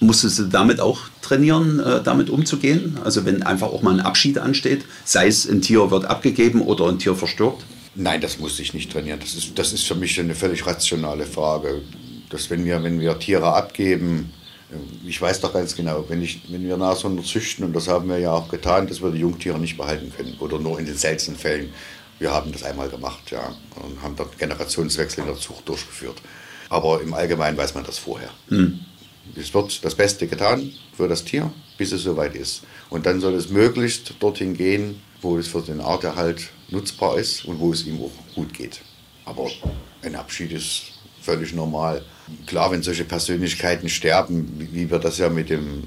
[0.00, 2.98] Musstest du damit auch trainieren, äh, damit umzugehen?
[3.02, 6.86] Also wenn einfach auch mal ein Abschied ansteht, sei es ein Tier wird abgegeben oder
[6.86, 7.64] ein Tier verstirbt?
[7.96, 9.18] Nein, das muss ich nicht trainieren.
[9.18, 11.82] Das ist, das ist für mich eine völlig rationale Frage.
[12.30, 14.30] Dass wenn wir, wenn wir Tiere abgeben,
[14.70, 18.08] äh, ich weiß doch ganz genau, wenn, ich, wenn wir Nashörner züchten, und das haben
[18.08, 20.36] wir ja auch getan, dass wir die Jungtiere nicht behalten können.
[20.38, 21.70] Oder nur in den seltenen Fällen.
[22.18, 26.20] Wir haben das einmal gemacht, ja, und haben dort Generationswechsel in der Zucht durchgeführt.
[26.68, 28.30] Aber im Allgemeinen weiß man das vorher.
[29.36, 32.62] Es wird das Beste getan für das Tier, bis es soweit ist.
[32.90, 37.60] Und dann soll es möglichst dorthin gehen, wo es für den Arterhalt nutzbar ist und
[37.60, 38.80] wo es ihm auch gut geht.
[39.24, 39.48] Aber
[40.02, 42.04] ein Abschied ist völlig normal.
[42.46, 45.84] Klar, wenn solche Persönlichkeiten sterben, wie wir das ja mit dem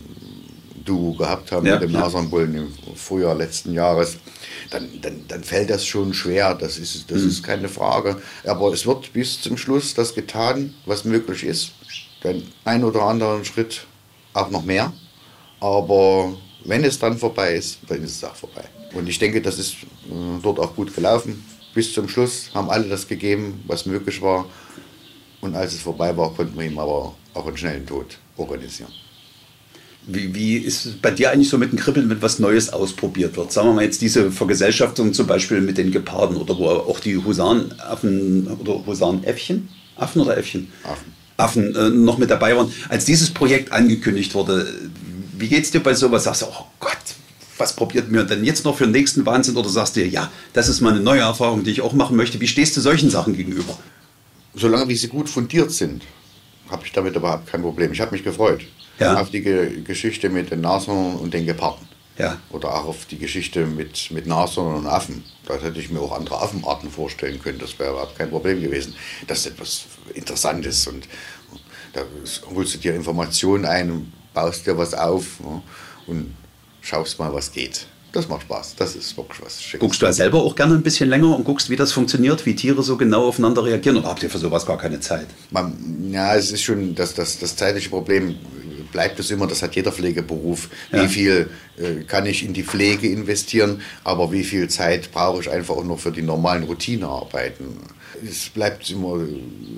[0.84, 2.00] Duo gehabt haben, Ja, mit dem ja.
[2.02, 4.18] Nasernbullen im Frühjahr letzten Jahres,
[4.70, 8.22] dann, dann, dann fällt das schon schwer, das ist, das ist keine Frage.
[8.46, 11.72] Aber es wird bis zum Schluss das getan, was möglich ist.
[12.24, 13.86] Den ein oder anderen Schritt
[14.34, 14.94] auch noch mehr.
[15.60, 16.34] Aber
[16.66, 18.64] wenn es dann vorbei ist, dann ist es auch vorbei.
[18.94, 21.44] Und ich denke, das ist äh, dort auch gut gelaufen.
[21.74, 24.46] Bis zum Schluss haben alle das gegeben, was möglich war.
[25.40, 28.92] Und als es vorbei war, konnten wir ihm aber auch einen schnellen Tod organisieren.
[30.08, 33.38] Wie, wie ist es bei dir eigentlich so mit dem Kribbeln, wenn was Neues ausprobiert
[33.38, 33.52] wird?
[33.52, 37.18] Sagen wir mal jetzt diese Vergesellschaftung zum Beispiel mit den Geparden oder wo auch die
[37.18, 40.72] Husaraffen oder Husarenäffchen, Affen oder Äffchen?
[40.84, 41.14] Affen.
[41.38, 42.72] Affen äh, noch mit dabei waren.
[42.90, 44.74] Als dieses Projekt angekündigt wurde,
[45.38, 46.24] wie geht es dir bei sowas?
[46.24, 46.98] Sagst du, oh Gott,
[47.58, 49.56] was probiert mir denn jetzt noch für den nächsten Wahnsinn?
[49.56, 52.18] Oder sagst du dir, ja, das ist mal eine neue Erfahrung, die ich auch machen
[52.18, 52.42] möchte.
[52.42, 53.78] Wie stehst du solchen Sachen gegenüber?
[54.56, 56.04] Solange wie sie gut fundiert sind,
[56.70, 57.92] habe ich damit überhaupt kein Problem.
[57.92, 58.62] Ich habe mich gefreut
[59.02, 59.22] Ja.
[59.22, 61.88] auf die Ge Geschichte mit den Nashörnern und den Geparden.
[62.18, 62.38] Ja.
[62.52, 65.24] Oder auch auf die Geschichte mit, mit Nashörnern und Affen.
[65.46, 67.60] Da hätte ich mir auch andere Affenarten vorstellen können.
[67.60, 68.96] Das wäre überhaupt kein Problem gewesen.
[69.28, 71.08] Das ist etwas Interessantes und
[71.94, 72.02] da
[72.54, 75.26] holst du dir Informationen ein baust dir was auf
[76.08, 76.34] und
[76.82, 77.88] schaust mal, was geht.
[78.14, 78.76] Das macht Spaß.
[78.76, 79.80] Das ist wirklich was Schickes.
[79.80, 82.56] Guckst du ja selber auch gerne ein bisschen länger und guckst, wie das funktioniert, wie
[82.56, 83.98] Tiere so genau aufeinander reagieren?
[83.98, 85.28] Oder habt ihr für sowas gar keine Zeit?
[85.50, 88.36] Man, ja, es ist schon das, das, das zeitliche Problem
[88.92, 90.70] bleibt es immer, das hat jeder Pflegeberuf.
[90.92, 91.04] Ja.
[91.04, 95.50] Wie viel äh, kann ich in die Pflege investieren, aber wie viel Zeit brauche ich
[95.50, 97.78] einfach auch noch für die normalen Routinearbeiten.
[98.28, 99.20] Es bleibt immer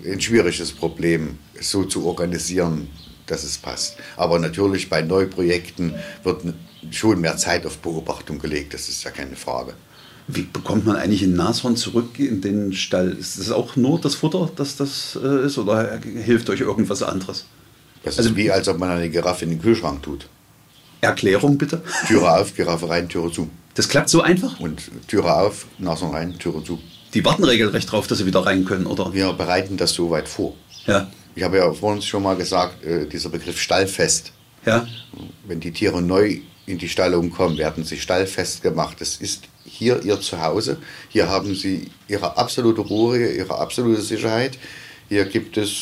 [0.06, 2.90] ein schwieriges Problem, es so zu organisieren,
[3.28, 3.98] dass es passt.
[4.18, 6.42] Aber natürlich bei Neuprojekten wird
[6.92, 9.74] schon mehr Zeit auf Beobachtung gelegt, das ist ja keine Frage.
[10.28, 13.12] Wie bekommt man eigentlich ein Nashorn zurück in den Stall?
[13.12, 17.46] Ist das auch nur das Futter, das das äh, ist, oder hilft euch irgendwas anderes?
[18.04, 20.28] Das Also- ist wie, als ob man eine Giraffe in den Kühlschrank tut.
[21.02, 21.82] Erklärung bitte.
[22.08, 23.50] Türe auf, Giraffe rein, Türe zu.
[23.76, 24.60] Das klappt so einfach?
[24.60, 26.80] Und Türe auf, Nashorn rein, Türe zu.
[27.14, 29.14] Die warten regelrecht drauf, dass sie wieder rein können, oder?
[29.14, 30.54] Wir bereiten das so weit vor.
[30.86, 31.10] Ja.
[31.36, 34.32] Ich habe ja vorhin schon mal gesagt, äh, dieser Begriff Stallfest.
[34.66, 34.88] Ja.
[35.46, 38.98] Wenn die Tiere neu in die Stallung kommen, werden sie stallfest gemacht.
[39.00, 40.78] Das ist hier ihr Zuhause.
[41.10, 44.58] Hier haben sie ihre absolute Ruhe, ihre absolute Sicherheit.
[45.10, 45.76] Hier gibt es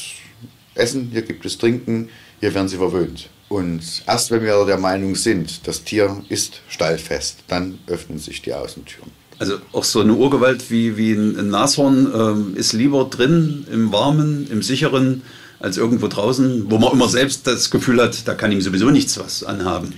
[0.75, 3.29] Essen, hier gibt es Trinken, hier werden sie verwöhnt.
[3.49, 8.53] Und erst wenn wir der Meinung sind, das Tier ist stallfest, dann öffnen sich die
[8.53, 9.11] Außentüren.
[9.39, 14.49] Also auch so eine Urgewalt wie, wie ein Nashorn ähm, ist lieber drin, im Warmen,
[14.51, 15.23] im Sicheren,
[15.59, 19.19] als irgendwo draußen, wo man immer selbst das Gefühl hat, da kann ihm sowieso nichts
[19.19, 19.93] was anhaben.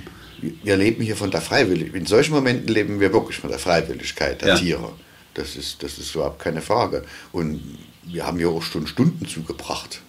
[0.63, 2.01] wir leben hier von der Freiwilligkeit.
[2.01, 4.55] In solchen Momenten leben wir wirklich von der Freiwilligkeit der Ja.
[4.55, 4.91] Tiere.
[5.35, 7.03] Das ist, das ist überhaupt keine Frage.
[7.31, 7.61] Und
[8.05, 10.01] wir haben ja auch schon Stunden zugebracht.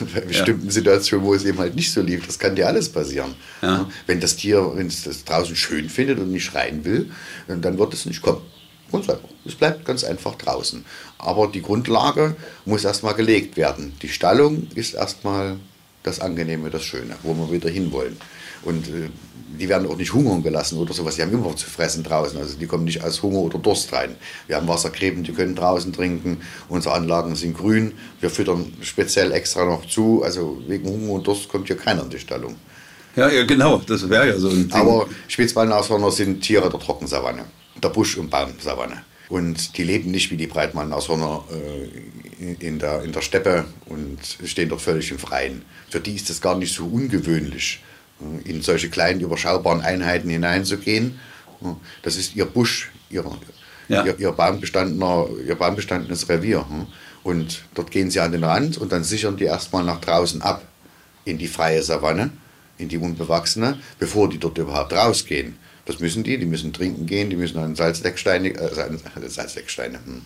[0.14, 2.26] Bei bestimmten Situationen, wo es eben halt nicht so lief.
[2.26, 3.34] Das kann dir alles passieren.
[3.62, 3.88] Ja.
[4.06, 7.10] Wenn das Tier, wenn es das draußen schön findet und nicht schreien will,
[7.48, 8.42] dann wird es nicht kommen.
[8.92, 9.28] Ganz einfach.
[9.44, 10.84] Es bleibt ganz einfach draußen.
[11.18, 13.94] Aber die Grundlage muss erstmal gelegt werden.
[14.02, 15.56] Die Stallung ist erstmal
[16.02, 18.16] das Angenehme, das Schöne, wo wir wieder hinwollen.
[18.62, 19.08] Und äh,
[19.58, 21.16] die werden auch nicht hungern gelassen oder sowas.
[21.16, 22.38] Die haben immer zu fressen draußen.
[22.38, 24.16] Also die kommen nicht aus Hunger oder Durst rein.
[24.46, 26.40] Wir haben Wassergräben, die können draußen trinken.
[26.68, 27.92] Unsere Anlagen sind grün.
[28.20, 30.22] Wir füttern speziell extra noch zu.
[30.22, 32.56] Also wegen Hunger und Durst kommt hier keiner in die Stallung.
[33.16, 33.82] Ja, ja genau.
[33.86, 34.72] Das wäre ja so ein Ding.
[34.72, 37.44] Aber Spitzballenashörner sind Tiere der Trockensavanne,
[37.82, 39.02] der Busch- und Baumsavanne.
[39.28, 44.68] Und die leben nicht wie die Breitmannashörner äh, in, der, in der Steppe und stehen
[44.68, 45.62] dort völlig im Freien.
[45.88, 47.80] Für die ist es gar nicht so ungewöhnlich
[48.44, 51.18] in solche kleinen, überschaubaren Einheiten hineinzugehen.
[52.02, 53.24] Das ist ihr Busch, ihr,
[53.88, 54.04] ja.
[54.04, 56.64] ihr, ihr, baumbestandener, ihr baumbestandenes Revier.
[57.22, 60.62] Und dort gehen sie an den Rand und dann sichern die erstmal nach draußen ab
[61.24, 62.30] in die freie Savanne,
[62.78, 65.56] in die unbewachsene, bevor die dort überhaupt rausgehen.
[65.86, 70.22] Das müssen die, die müssen trinken gehen, die müssen an Salzlecksteine, äh, an, Salzlecksteine, hm,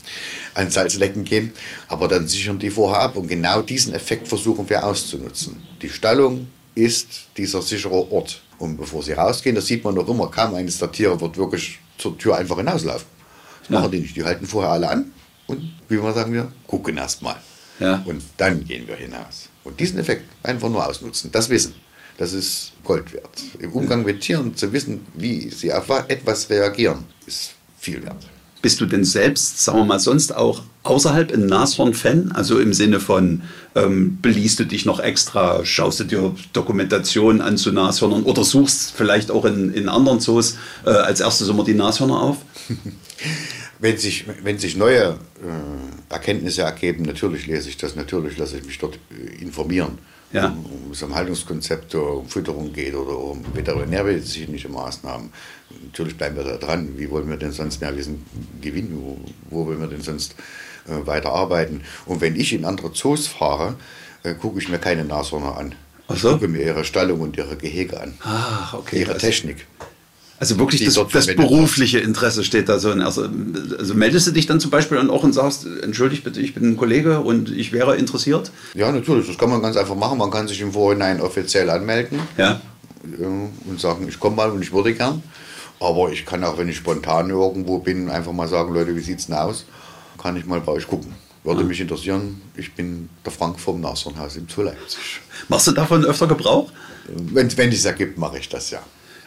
[0.54, 1.52] an Salzlecken gehen,
[1.88, 5.62] aber dann sichern die vorher ab und genau diesen Effekt versuchen wir auszunutzen.
[5.80, 8.42] Die Stallung ist dieser sichere Ort.
[8.58, 11.78] Und bevor sie rausgehen, das sieht man noch immer, kaum eines der Tiere wird wirklich
[11.98, 13.06] zur Tür einfach hinauslaufen.
[13.60, 13.78] Das ja.
[13.78, 14.16] machen die nicht.
[14.16, 15.12] Die halten vorher alle an
[15.46, 17.37] und, wie wir sagen wir, gucken erst mal.
[17.80, 18.02] Ja.
[18.06, 19.48] Und dann gehen wir hinaus.
[19.64, 21.74] Und diesen Effekt einfach nur ausnutzen, das Wissen,
[22.18, 23.42] das ist Gold wert.
[23.58, 28.24] Im Umgang mit Tieren zu wissen, wie sie auf etwas reagieren, ist viel wert.
[28.64, 32.33] Bist du denn selbst, sagen wir mal, sonst auch außerhalb ein Nashorn-Fan?
[32.33, 33.42] Also im Sinne von,
[33.74, 38.94] ähm, beliest du dich noch extra, schaust du dir Dokumentationen an zu Nashörnern oder suchst
[38.96, 42.38] vielleicht auch in, in anderen Zoos äh, als erstes immer die Nashörner auf?
[43.81, 48.64] wenn, sich, wenn sich neue äh, Erkenntnisse ergeben, natürlich lese ich das, natürlich lasse ich
[48.64, 49.98] mich dort äh, informieren
[50.32, 50.46] ja.
[50.46, 55.30] um, um es um um Fütterung geht oder um veterinärmedizinische Maßnahmen.
[55.87, 56.96] Natürlich bleiben wir da dran.
[56.96, 58.24] Wie wollen wir denn sonst mehr Wissen
[58.60, 58.98] gewinnen?
[59.00, 59.18] Wo,
[59.50, 60.34] wo wollen wir denn sonst
[60.87, 61.82] äh, weiter arbeiten?
[62.06, 63.76] Und wenn ich in andere Zoos fahre,
[64.22, 65.74] äh, gucke ich mir keine Nashörner an.
[66.12, 66.32] Ich so?
[66.32, 68.14] gucke mir ihre Stallung und ihre Gehege an.
[68.22, 69.00] Ah, okay.
[69.00, 69.66] Ihre also, Technik.
[70.40, 72.90] Also wirklich das, das berufliche Interesse steht da so.
[72.90, 73.29] In, also,
[73.79, 76.77] also, meldest du dich dann zum Beispiel auch und sagst, entschuldigt bitte, ich bin ein
[76.77, 78.51] Kollege und ich wäre interessiert?
[78.75, 79.29] Ja, natürlich.
[79.29, 80.18] Das kann man ganz einfach machen.
[80.18, 82.61] Man kann sich im Vorhinein offiziell anmelden ja.
[83.16, 85.23] und sagen, ich komme mal und ich würde gern.
[85.81, 89.20] Aber ich kann auch, wenn ich spontan irgendwo bin, einfach mal sagen, Leute, wie sieht
[89.20, 89.64] es denn aus?
[90.20, 91.14] Kann ich mal bei euch gucken.
[91.44, 91.66] Würde ja.
[91.66, 92.40] mich interessieren.
[92.57, 95.20] Ich bin der Frank vom Nashornhaus im Zoo Leipzig.
[95.49, 96.73] Machst du davon öfter Gebrauch?
[97.07, 98.83] Wenn, wenn es ergibt, mache ich das ja.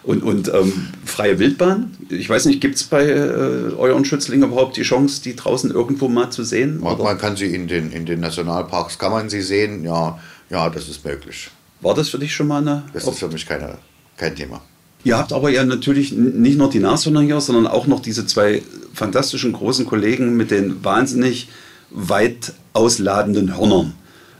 [0.07, 1.91] Und, und ähm, freie Wildbahn?
[2.07, 6.07] Ich weiß nicht, gibt es bei äh, euren Schützlingen überhaupt die Chance, die draußen irgendwo
[6.07, 6.79] mal zu sehen?
[6.79, 10.17] Man, man, kann sie in den, in den Nationalparks, kann man sie sehen, ja,
[10.49, 11.49] ja, das ist möglich.
[11.81, 12.83] War das für dich schon mal eine...
[12.93, 13.79] Das ist für mich keine,
[14.15, 14.61] kein Thema.
[15.03, 18.63] Ihr habt aber ja natürlich nicht nur die Nashörner hier, sondern auch noch diese zwei
[18.93, 21.49] fantastischen großen Kollegen mit den wahnsinnig
[21.89, 23.93] weit ausladenden Hörnern.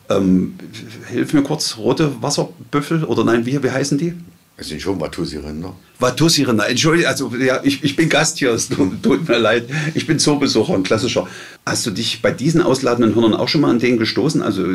[0.10, 0.56] Ähm,
[1.10, 4.14] hilf mir kurz, rote Wasserbüffel oder nein, wie, wie heißen die?
[4.60, 5.76] Es sind schon Watusi-Rinder.
[6.00, 9.70] Watusi-Rinder, entschuldige, also ja, ich, ich bin Gast hier, es tut mir leid.
[9.94, 11.28] Ich bin Zoobesucher, ein klassischer.
[11.64, 14.42] Hast du dich bei diesen ausladenden Hörnern auch schon mal an denen gestoßen?
[14.42, 14.66] Also,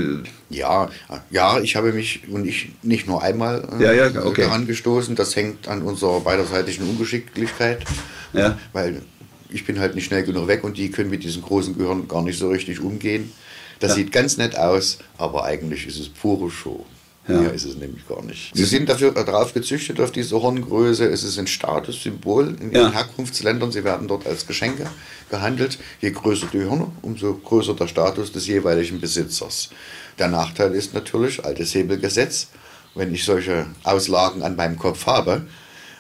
[0.51, 0.89] ja,
[1.31, 4.43] ja, ich habe mich und ich nicht nur einmal äh, ja, ja, okay.
[4.43, 5.17] daran gestoßen.
[5.17, 7.85] Das hängt an unserer beiderseitigen Ungeschicklichkeit.
[8.33, 8.57] Ja.
[8.73, 9.03] Weil
[9.51, 12.23] ich bin halt nicht schnell genug weg und die können mit diesen großen Gehirn gar
[12.23, 13.33] nicht so richtig umgehen.
[13.81, 13.95] Das ja.
[13.97, 16.87] sieht ganz nett aus, aber eigentlich ist es pure Show.
[17.29, 17.41] Ja.
[17.41, 18.51] Mehr ist es nämlich gar nicht.
[18.53, 21.05] Sie sind dafür darauf gezüchtet, auf diese Horngröße.
[21.07, 22.85] Es ist ein Statussymbol in ja.
[22.85, 23.71] den Herkunftsländern.
[23.71, 24.91] Sie werden dort als Geschenke
[25.31, 25.79] gehandelt.
[26.01, 29.71] Je größer die Hörner, umso größer der Status des jeweiligen Besitzers.
[30.19, 32.49] Der Nachteil ist natürlich, altes Hebelgesetz,
[32.97, 35.47] wenn ich solche Auslagen an meinem Kopf habe,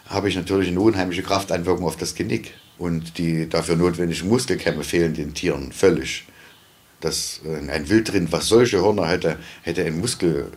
[0.06, 2.54] habe ich natürlich eine unheimliche Krafteinwirkung auf das Genick.
[2.78, 6.24] Und die dafür notwendigen Muskelkämme fehlen den Tieren völlig
[7.02, 10.50] dass äh, ein Wildrind, was solche Hörner hätte, hätte einen Muskel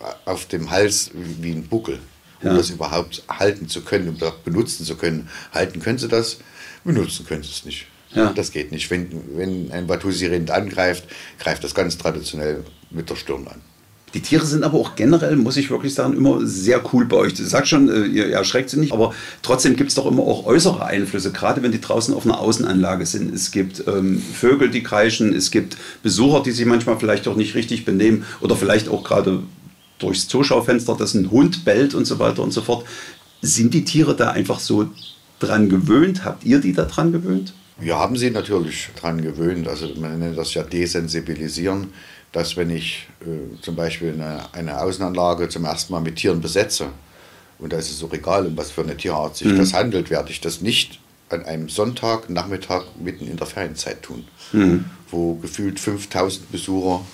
[0.00, 1.98] äh, auf dem Hals wie ein Buckel,
[2.40, 2.56] um ja.
[2.56, 5.28] das überhaupt halten zu können, um das benutzen zu können.
[5.52, 6.38] Halten können sie das,
[6.84, 7.86] benutzen können sie es nicht.
[8.14, 8.32] Ja.
[8.32, 8.90] Das geht nicht.
[8.90, 11.04] Wenn, wenn ein Watusi-Rind angreift,
[11.38, 13.60] greift das ganz traditionell mit der Stirn an.
[14.14, 17.32] Die Tiere sind aber auch generell, muss ich wirklich sagen, immer sehr cool bei euch.
[17.34, 20.46] Ich sag schon, äh, ihr erschreckt sie nicht, aber trotzdem gibt es doch immer auch
[20.46, 23.34] äußere Einflüsse, gerade wenn die draußen auf einer Außenanlage sind.
[23.34, 27.54] Es gibt ähm, Vögel, die kreischen, es gibt Besucher, die sich manchmal vielleicht auch nicht
[27.54, 29.42] richtig benehmen oder vielleicht auch gerade
[29.98, 32.86] durchs Zuschaufenster, dass ein Hund bellt und so weiter und so fort.
[33.42, 34.88] Sind die Tiere da einfach so
[35.38, 36.24] dran gewöhnt?
[36.24, 37.52] Habt ihr die da dran gewöhnt?
[37.80, 39.68] Wir haben sie natürlich dran gewöhnt.
[39.68, 41.88] Also man nennt das ja desensibilisieren
[42.32, 46.88] dass wenn ich äh, zum Beispiel eine, eine Außenanlage zum ersten Mal mit Tieren besetze,
[47.58, 49.58] und da ist es auch egal, um was für eine Tierart sich mhm.
[49.58, 54.24] das handelt, werde ich das nicht an einem Sonntag, Nachmittag mitten in der Ferienzeit tun,
[54.52, 54.84] mhm.
[55.10, 57.04] wo gefühlt 5000 Besucher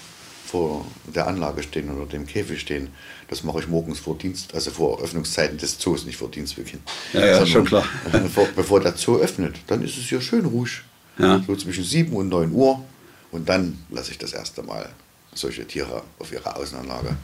[0.47, 2.89] vor der Anlage stehen oder dem Käfig stehen.
[3.29, 6.81] Das mache ich morgens vor Dienst, also vor Öffnungszeiten des Zoos, nicht vor Dienstbeginn.
[7.13, 7.85] Ja, ja, schon klar.
[8.13, 10.83] Bevor, bevor der Zoo öffnet, dann ist es hier schön ruhig.
[11.19, 11.43] Ja.
[11.47, 12.85] So zwischen 7 und 9 Uhr.
[13.33, 14.91] Und dann lasse ich das erste Mal
[15.35, 17.17] solche Tiere auf ihre Außenanlage.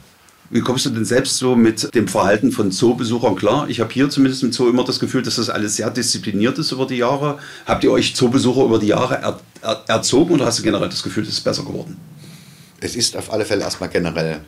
[0.53, 3.69] Wie kommst du denn selbst so mit dem Verhalten von Zoobesuchern klar?
[3.69, 6.73] Ich habe hier zumindest im Zoo immer das Gefühl, dass das alles sehr diszipliniert ist
[6.73, 7.39] über die Jahre.
[7.65, 11.03] Habt ihr euch Zoobesucher über die Jahre er, er, erzogen oder hast du generell das
[11.03, 11.97] Gefühl, es ist besser geworden?
[12.81, 14.41] Es ist auf alle Fälle erstmal generell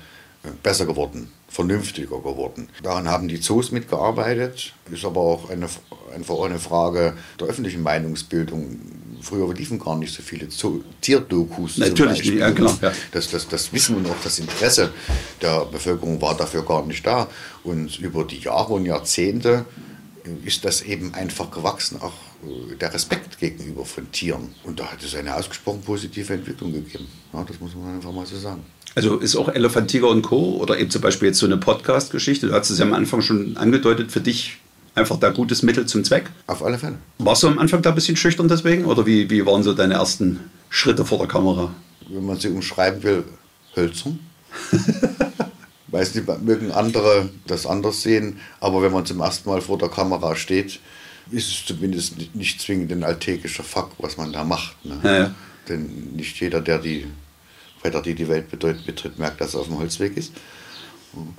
[0.44, 2.68] äh, besser geworden, vernünftiger geworden.
[2.82, 5.70] Daran haben die Zoos mitgearbeitet, ist aber auch eine,
[6.14, 8.78] einfach eine Frage der öffentlichen Meinungsbildung.
[9.24, 11.78] Früher liefen gar nicht so viele Zoo Tierdokus.
[11.78, 12.40] Natürlich, Beispiel.
[12.40, 12.92] ja, klar, ja.
[13.12, 14.92] Das, das, das Wissen und auch das Interesse
[15.42, 17.30] der Bevölkerung war dafür gar nicht da.
[17.64, 19.66] Und über die Jahre und Jahrzehnte
[20.46, 24.50] ist das eben einfach gewachsen, auch äh, der Respekt gegenüber von Tieren.
[24.64, 27.08] Und da hat es eine ausgesprochen positive Entwicklung gegeben.
[27.34, 28.64] Ja, das muss man einfach mal so sagen.
[28.96, 30.58] Also ist auch Elefant, Tiger und Co.
[30.58, 33.58] oder eben zum Beispiel jetzt so eine Podcast-Geschichte, du hast es ja am Anfang schon
[33.58, 34.60] angedeutet, für dich
[34.96, 36.30] einfach da gutes Mittel zum Zweck.
[36.48, 36.98] Auf alle Fälle.
[37.20, 39.96] Warst du am Anfang da ein bisschen schüchtern deswegen oder wie, wie waren so deine
[39.96, 41.74] ersten Schritte vor der Kamera?
[42.10, 43.24] Wenn man sie umschreiben will,
[43.76, 44.20] hölzern.
[45.88, 49.90] Weiß nicht, mögen andere das anders sehen, aber wenn man zum ersten Mal vor der
[49.90, 50.80] Kamera steht,
[51.30, 54.76] ist es zumindest nicht- zwingend ein alltäglicher Fakt, was man da macht.
[54.86, 55.00] Ne?
[55.04, 55.36] Ja, ja.
[55.70, 57.06] Denn nicht jeder, der die
[57.82, 60.34] Bretter, die die Welt bedeut, betritt, merkt, dass er auf dem Holzweg ist.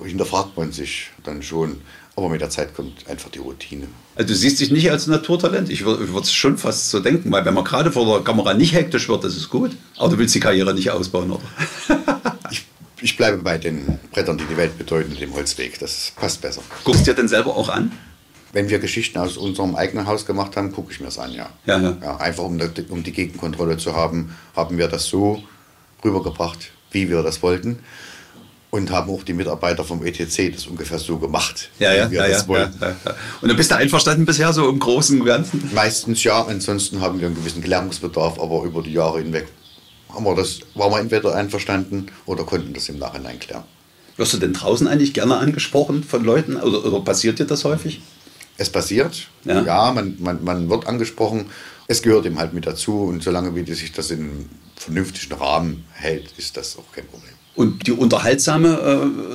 [0.03, 1.81] Hinterfragt man sich dann schon,
[2.15, 3.87] aber mit der Zeit kommt einfach die Routine.
[4.15, 5.69] Also du siehst dich nicht als Naturtalent.
[5.69, 8.73] Ich würde es schon fast so denken, weil wenn man gerade vor der Kamera nicht
[8.73, 9.71] hektisch wird, das ist gut.
[9.97, 11.43] Aber du willst die Karriere nicht ausbauen, oder?
[12.51, 12.63] Ich,
[13.01, 15.79] ich bleibe bei den Brettern, die die Welt bedeuten, dem Holzweg.
[15.79, 16.61] Das passt besser.
[16.83, 17.91] Guckst du dir denn selber auch an?
[18.53, 21.49] Wenn wir Geschichten aus unserem eigenen Haus gemacht haben, gucke ich mir es an, ja.
[21.65, 22.17] Ja, ja.
[22.17, 25.43] einfach um, um die Gegenkontrolle zu haben, haben wir das so
[26.03, 27.79] rübergebracht, wie wir das wollten.
[28.75, 32.43] Und haben auch die Mitarbeiter vom ETC das ungefähr so gemacht, Ja, ja, ja, ja,
[32.49, 32.95] ja.
[33.41, 35.69] Und du bist da einverstanden bisher so im Großen und Ganzen?
[35.73, 39.47] Meistens ja, ansonsten haben wir einen gewissen Klärungsbedarf, aber über die Jahre hinweg
[40.13, 43.63] haben wir das, waren wir entweder einverstanden oder konnten das im Nachhinein klären.
[44.17, 48.01] Wirst du denn draußen eigentlich gerne angesprochen von Leuten oder, oder passiert dir das häufig?
[48.57, 49.61] Es passiert, Ja.
[49.61, 51.45] ja, man, man, man wird angesprochen.
[51.87, 55.85] Es gehört ihm halt mit dazu und solange wie sich das in einem vernünftigen Rahmen
[55.93, 57.34] hält, ist das auch kein Problem.
[57.55, 58.67] Und die unterhaltsame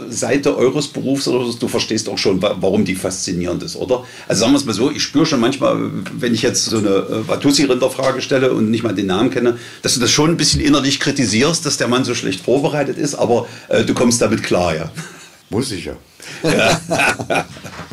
[0.08, 4.04] äh, Seite eures Berufs, oder du verstehst auch schon, wa- warum die faszinierend ist, oder?
[4.28, 5.78] Also sagen wir es mal so, ich spüre schon manchmal,
[6.18, 9.94] wenn ich jetzt so eine äh, Watussi-Rinderfrage stelle und nicht mal den Namen kenne, dass
[9.94, 13.46] du das schon ein bisschen innerlich kritisierst, dass der Mann so schlecht vorbereitet ist, aber
[13.68, 14.90] äh, du kommst damit klar, ja.
[15.48, 15.96] Muss ich ja.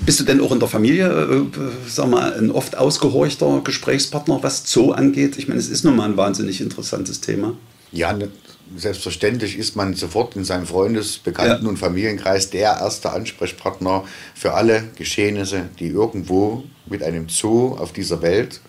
[0.06, 1.42] Bist du denn auch in der Familie, äh,
[1.88, 5.38] sag mal, ein oft ausgehorchter Gesprächspartner, was Zoo angeht?
[5.38, 7.54] Ich meine, es ist nun mal ein wahnsinnig interessantes Thema.
[7.92, 8.28] Ja, ne,
[8.76, 11.70] selbstverständlich ist man sofort in seinem Freundes-, Bekannten- Ja.
[11.70, 14.04] und Familienkreis der erste Ansprechpartner
[14.36, 18.60] für alle Geschehnisse, die irgendwo mit einem Zoo auf dieser Welt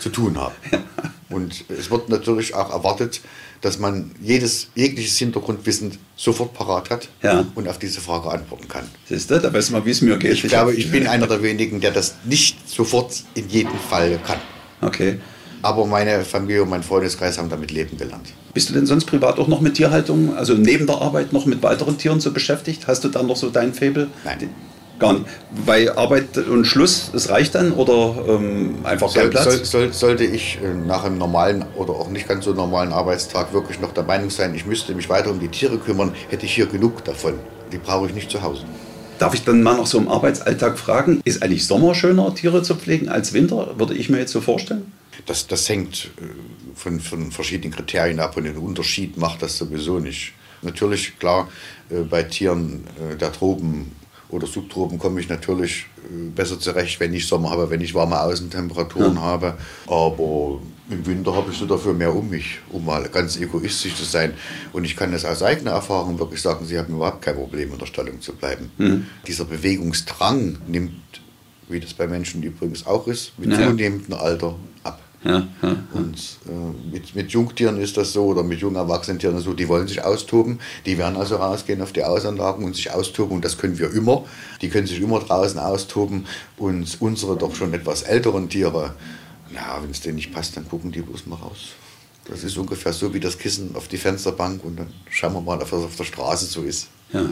[0.00, 0.54] zu tun haben.
[1.30, 3.20] Und es wird natürlich auch erwartet,
[3.60, 7.44] dass man jedes, jegliches Hintergrundwissen sofort parat hat Ja.
[7.54, 8.88] und auf diese Frage antworten kann.
[9.06, 10.32] Siehst du, da weißt du mal, wie es mir geht.
[10.32, 14.38] Ich glaube, ich bin einer der wenigen, der das nicht sofort in jedem Fall kann.
[14.80, 15.18] Okay.
[15.62, 18.28] Aber meine Familie und mein Freundeskreis haben damit leben gelernt.
[18.54, 21.62] Bist du denn sonst privat auch noch mit Tierhaltung, also neben der Arbeit noch mit
[21.62, 22.86] weiteren Tieren so beschäftigt?
[22.86, 24.08] Hast du da noch so dein Faible?
[24.24, 24.50] Nein.
[24.98, 25.26] Gar nicht.
[25.64, 29.44] Bei Arbeit und Schluss, es reicht dann oder ähm, einfach kein Soll, Platz?
[29.44, 33.52] soll, soll, sollte ich äh, nach einem normalen oder auch nicht ganz so normalen Arbeitstag
[33.52, 36.54] wirklich noch der Meinung sein, ich müsste mich weiter um die Tiere kümmern, hätte ich
[36.54, 37.34] hier genug davon.
[37.72, 38.64] Die brauche ich nicht zu Hause.
[39.18, 42.74] Darf ich dann mal noch so im Arbeitsalltag fragen, ist eigentlich Sommer schöner, Tiere zu
[42.74, 43.74] pflegen als Winter?
[43.76, 44.92] Würde ich mir jetzt so vorstellen?
[45.28, 46.24] Das, das hängt äh,
[46.74, 50.32] von, von verschiedenen Kriterien ab und den Unterschied macht das sowieso nicht.
[50.62, 51.48] Natürlich, klar,
[51.90, 53.92] äh, bei Tieren äh, der Tropen
[54.30, 55.86] oder Subtropen komme ich natürlich
[56.34, 59.56] besser zurecht, wenn ich Sommer habe, wenn ich warme Außentemperaturen habe.
[59.86, 60.60] Aber
[60.90, 64.34] im Winter habe ich so dafür mehr um mich, um mal ganz egoistisch zu sein.
[64.74, 67.78] Und ich kann das aus eigener Erfahrung wirklich sagen, sie haben überhaupt kein Problem, in
[67.78, 68.70] der Stellung zu bleiben.
[69.26, 70.92] Dieser Bewegungsdrang nimmt,
[71.70, 73.68] wie das bei Menschen übrigens auch ist, mit Naja.
[73.68, 75.00] zunehmendem Alter ab.
[75.24, 75.76] Ja, ja.
[75.94, 79.88] Und äh, mit, mit Jungtieren ist das so, oder mit jungen Erwachsenen so, die wollen
[79.88, 83.78] sich austoben, die werden also rausgehen auf die Ausanlagen und sich austoben und das können
[83.78, 84.24] wir immer.
[84.62, 88.94] Die können sich immer draußen austoben und unsere doch schon etwas älteren Tiere,
[89.50, 91.70] na, wenn es denen nicht passt, dann gucken die bloß mal raus.
[92.26, 95.60] Das ist ungefähr so wie das Kissen auf die Fensterbank und dann schauen wir mal,
[95.60, 96.88] ob das auf der Straße so ist.
[97.12, 97.28] Ja.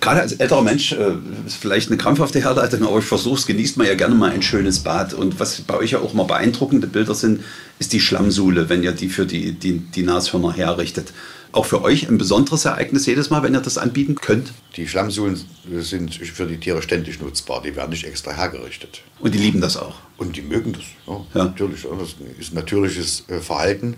[0.00, 1.14] Gerade als älterer Mensch, äh,
[1.46, 4.42] ist vielleicht eine krampfhafte Herleitung, aber ich versuche es, genießt man ja gerne mal ein
[4.42, 5.14] schönes Bad.
[5.14, 7.42] Und was bei euch ja auch mal beeindruckende Bilder sind,
[7.78, 11.12] ist die Schlammsuhle, wenn ihr die für die, die, die Nashörner herrichtet.
[11.52, 14.52] Auch für euch ein besonderes Ereignis jedes Mal, wenn ihr das anbieten könnt.
[14.76, 15.40] Die Schlammsuhlen
[15.78, 19.00] sind für die Tiere ständig nutzbar, die werden nicht extra hergerichtet.
[19.20, 19.94] Und die lieben das auch.
[20.18, 21.44] Und die mögen das, ja, Ja.
[21.46, 21.86] natürlich.
[21.98, 23.96] Das ist natürliches äh, Verhalten.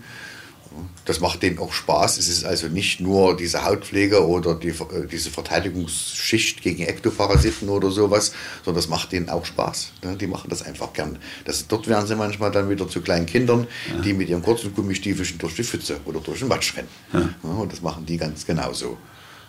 [1.04, 2.18] Das macht denen auch Spaß.
[2.18, 7.90] Es ist also nicht nur diese Hautpflege oder die, äh, diese Verteidigungsschicht gegen Ektoparasiten oder
[7.90, 8.32] sowas,
[8.64, 9.92] sondern das macht denen auch Spaß.
[10.04, 10.16] ne?
[10.16, 11.18] Die machen das einfach gern.
[11.44, 13.66] Das, dort werden sie manchmal dann wieder zu kleinen Kindern,
[14.04, 16.88] die mit ihren kurzen Gummistiefelchen durch die Pfütze oder durch den Matsch rennen.
[17.12, 18.98] Ja, und das machen die ganz genauso.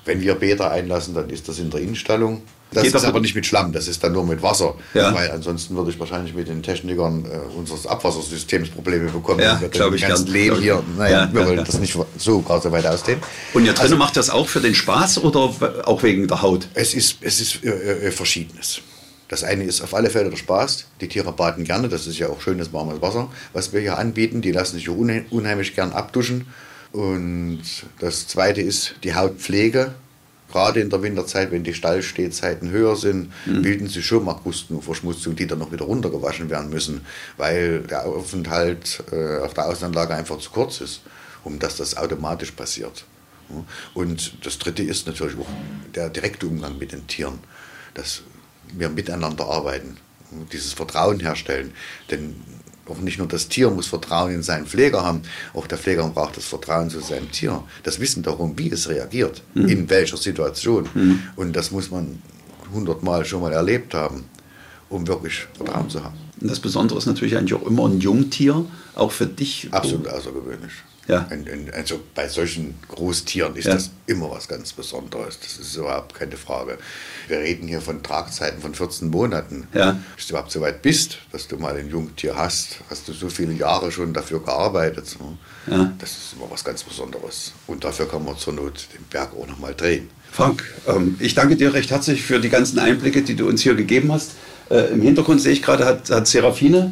[0.05, 2.41] Wenn wir Bäder einlassen, dann ist das in der Innenstallung.
[2.71, 4.75] Das Geht ist aber- nicht mit Schlamm, das ist dann nur mit Wasser.
[4.93, 5.13] Ja.
[5.13, 9.39] Weil ansonsten würde ich wahrscheinlich mit den Technikern äh, unseres Abwassersystems Probleme bekommen.
[9.39, 10.25] Ja, wenn wir glaub den ich gern.
[10.27, 11.63] Leben ich hier, naja, Ja, wir wollen ja.
[11.63, 13.21] das nicht so so weit ausdehnen.
[13.53, 15.51] Und ihr Trainer macht das auch für den Spaß oder
[15.87, 16.67] auch wegen der Haut?
[16.75, 18.81] Es ist, es ist äh, äh, Verschiedenes.
[19.29, 20.85] Das eine ist auf alle Fälle der Spaß.
[21.01, 21.87] Die Tiere baden gerne.
[21.89, 24.41] Das ist ja auch schönes warmes Wasser, was wir hier anbieten.
[24.41, 26.47] Die lassen sich unheimlich gern abduschen.
[26.91, 27.61] Und
[27.99, 29.93] das zweite ist die Hautpflege.
[30.51, 34.83] Gerade in der Winterzeit, wenn die Stallstehzeiten höher sind, bilden sich schon mal Krusten und
[34.83, 37.01] Verschmutzungen, die dann noch wieder runtergewaschen werden müssen,
[37.37, 41.01] weil der Aufenthalt äh, auf der Außenanlage einfach zu kurz ist,
[41.43, 43.05] um dass das automatisch passiert.
[43.93, 45.47] Und das dritte ist natürlich auch
[45.95, 47.39] der direkte Umgang mit den Tieren,
[47.93, 48.21] dass
[48.73, 49.97] wir miteinander arbeiten,
[50.31, 51.73] und dieses Vertrauen herstellen.
[52.11, 52.35] Denn
[52.89, 55.21] auch nicht nur das Tier muss Vertrauen in seinen Pfleger haben,
[55.53, 57.63] auch der Pfleger braucht das Vertrauen zu seinem Tier.
[57.83, 60.89] Das Wissen darum, wie es reagiert, in welcher Situation.
[61.35, 62.21] Und das muss man
[62.73, 64.25] hundertmal schon mal erlebt haben,
[64.89, 66.15] um wirklich Vertrauen zu haben.
[66.41, 68.65] Und das Besondere ist natürlich eigentlich auch immer ein Jungtier,
[68.95, 69.67] auch für dich.
[69.71, 70.71] Absolut außergewöhnlich.
[71.07, 71.27] Ja.
[71.31, 73.73] Und, und, also bei solchen Großtieren ist Ja.
[73.73, 75.39] das immer was ganz Besonderes.
[75.39, 76.77] Das ist überhaupt keine Frage.
[77.27, 79.67] Wir reden hier von Tragzeiten von 14 Monaten.
[79.73, 79.97] Ja.
[80.15, 83.27] Bis du überhaupt so weit bist, dass du mal ein Jungtier hast, hast du so
[83.29, 85.07] viele Jahre schon dafür gearbeitet.
[85.65, 85.91] Ja.
[85.97, 87.53] Das ist immer was ganz Besonderes.
[87.65, 90.09] Und dafür kann man zur Not den Berg auch nochmal drehen.
[90.31, 93.73] Frank, ähm, ich danke dir recht herzlich für die ganzen Einblicke, die du uns hier
[93.73, 94.33] gegeben hast.
[94.69, 96.91] Äh, Im Hintergrund sehe ich gerade, hat, hat Serafine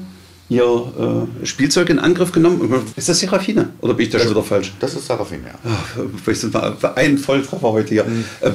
[0.50, 2.86] ihr äh, Spielzeug in Angriff genommen.
[2.96, 4.74] Ist das Serafine oder bin ich da schon wieder falsch?
[4.80, 5.54] Das ist Sarafin, ja.
[5.70, 8.06] Ach, mal ein Volltreffer heute hier.
[8.42, 8.52] Äh,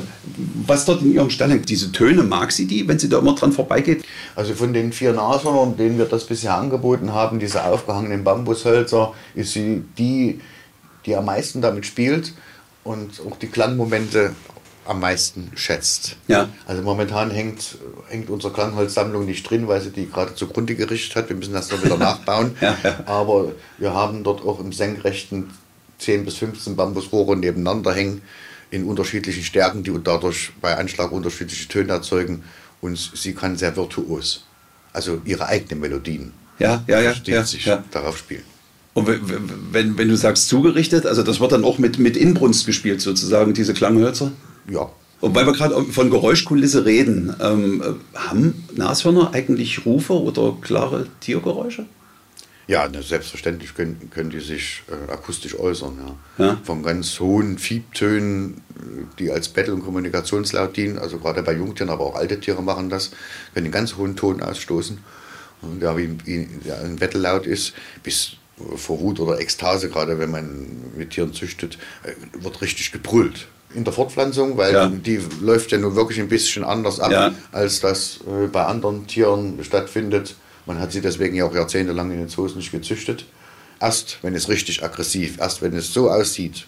[0.67, 3.35] Was dort in ihrem Stall hängt, diese Töne, mag sie die, wenn sie da immer
[3.35, 4.05] dran vorbeigeht?
[4.35, 9.53] Also von den vier Nashörnern, denen wir das bisher angeboten haben, diese aufgehangenen Bambushölzer, ist
[9.53, 10.41] sie die,
[11.05, 12.33] die am meisten damit spielt
[12.85, 14.35] und auch die Klangmomente
[14.85, 16.17] am meisten schätzt.
[16.29, 16.49] Ja.
[16.67, 17.79] Also momentan hängt,
[18.09, 21.29] hängt unsere Klangholzsammlung nicht drin, weil sie die gerade zugrunde gerichtet hat.
[21.29, 22.57] Wir müssen das dann wieder nachbauen.
[22.61, 23.01] Ja, ja.
[23.07, 25.51] Aber wir haben dort auch im senkrechten
[25.99, 28.23] 10 bis 15 Bambusrohre nebeneinander hängen
[28.71, 32.43] in unterschiedlichen Stärken, die dadurch bei Anschlag unterschiedliche Töne erzeugen.
[32.81, 34.45] Und sie kann sehr virtuos,
[34.93, 37.15] also ihre eigenen Melodien, Ja, ja, ja.
[37.25, 37.85] ja, sich ja.
[37.93, 38.43] darauf spielen.
[38.95, 39.09] Und
[39.73, 43.55] wenn, wenn du sagst zugerichtet, also das wird dann auch mit, mit Inbrunst gespielt sozusagen,
[43.55, 44.33] diese Klanghölzer?
[44.69, 44.91] Ja,
[45.21, 51.07] Und weil wir gerade von Geräuschkulisse reden, ähm, äh, haben Nashörner eigentlich Rufe oder klare
[51.21, 51.87] Tiergeräusche?
[52.69, 55.99] Ja, ne, selbstverständlich können, können die sich äh, akustisch äußern.
[56.39, 56.45] Ja.
[56.45, 56.61] Ja.
[56.65, 58.63] Von ganz hohen Fiebtönen,
[59.19, 62.89] die als Battle- und Kommunikationslaut dienen, also gerade bei Jungtieren, aber auch alte Tiere machen
[62.89, 63.11] das,
[63.53, 64.99] können einen ganz hohen Ton ausstoßen,
[65.63, 70.19] und der wie, wie ja, ein Bettellaut ist, bis äh, vor Wut oder Ekstase, gerade
[70.19, 73.47] wenn man mit Tieren züchtet, äh, wird richtig gebrüllt.
[73.75, 74.89] In der Fortpflanzung, weil Ja.
[74.89, 77.35] die läuft ja nun wirklich ein bisschen anders ab, Ja.
[77.53, 80.35] als das äh, bei anderen Tieren stattfindet.
[80.67, 83.25] Man hat sie deswegen ja auch jahrzehntelang in den Zoos nicht gezüchtet.
[83.81, 86.67] Erst wenn es richtig aggressiv, erst wenn es so aussieht,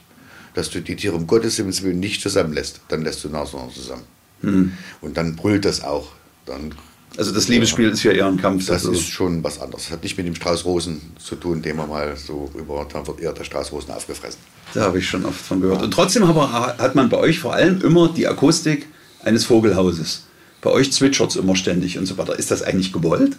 [0.54, 4.04] dass du die Tiere um Gottes Willen nicht zusammenlässt, dann lässt du Nashörner zusammen.
[4.40, 4.72] Hm.
[5.00, 6.08] Und dann brüllt das auch.
[6.46, 6.74] Dann,
[7.16, 8.66] Also das Liebesspiel ist ja eher ein Kampf.
[8.66, 8.92] das also.
[8.92, 9.84] ist schon was anderes.
[9.84, 13.06] Das hat nicht mit dem Strauß Rosen zu tun, den man mal so über, dann
[13.06, 14.40] wird eher der Strauß Rosen aufgefressen.
[14.74, 15.82] Da habe ich schon oft von gehört.
[15.82, 18.86] Und trotzdem aber hat man bei euch vor allem immer die Akustik
[19.22, 20.24] eines Vogelhauses.
[20.60, 22.38] Bei euch zwitschert es immer ständig und so weiter.
[22.38, 23.36] Ist das eigentlich gewollt?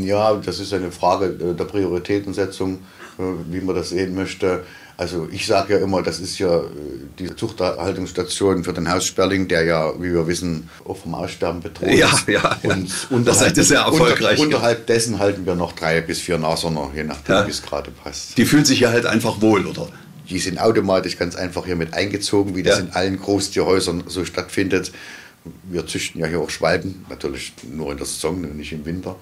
[0.00, 2.78] Ja, das ist eine Frage äh, der Prioritätensetzung,
[3.18, 4.62] äh, wie man das sehen möchte.
[4.96, 6.62] Also ich sage ja immer, das ist ja äh,
[7.18, 12.08] die Zuchterhaltungsstation für den Haussperling, der ja, wie wir wissen, auch vom Aussterben bedroht Ja,
[12.14, 12.28] ist.
[12.28, 12.70] ja, ja.
[12.74, 14.38] Und Das unterhalb, seid ihr sehr erfolgreich.
[14.38, 17.46] Unter, unterhalb dessen halten wir noch drei bis vier Nashörner, je nachdem, Ja.
[17.46, 18.38] wie es gerade passt.
[18.38, 19.88] Die fühlen sich ja halt einfach wohl, oder?
[20.30, 22.84] Die sind automatisch ganz einfach hier mit eingezogen, wie das Ja.
[22.84, 24.92] in allen Großtierhäusern so stattfindet.
[25.64, 29.16] Wir züchten ja hier auch Schwalben, natürlich nur in der Saison und nicht im Winter.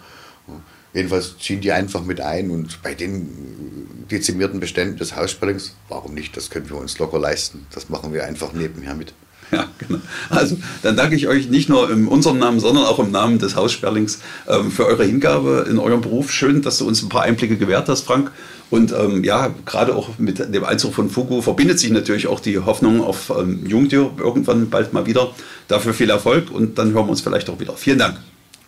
[0.94, 6.36] Jedenfalls ziehen die einfach mit ein und bei den dezimierten Beständen des Haussperlings, warum nicht,
[6.36, 7.66] das können wir uns locker leisten.
[7.72, 9.14] Das machen wir einfach nebenher mit.
[9.52, 10.00] Ja, genau.
[10.30, 13.54] Also dann danke ich euch nicht nur in unserem Namen, sondern auch im Namen des
[13.54, 16.32] Haussperlings ähm, für eure Hingabe in eurem Beruf.
[16.32, 18.32] Schön, dass du uns ein paar Einblicke gewährt hast, Frank.
[18.70, 22.58] Und ähm, ja, gerade auch mit dem Einzug von Fugu verbindet sich natürlich auch die
[22.60, 25.34] Hoffnung auf ähm, Jungtier irgendwann bald mal wieder.
[25.68, 27.76] Dafür viel Erfolg und dann hören wir uns vielleicht auch wieder.
[27.76, 28.16] Vielen Dank.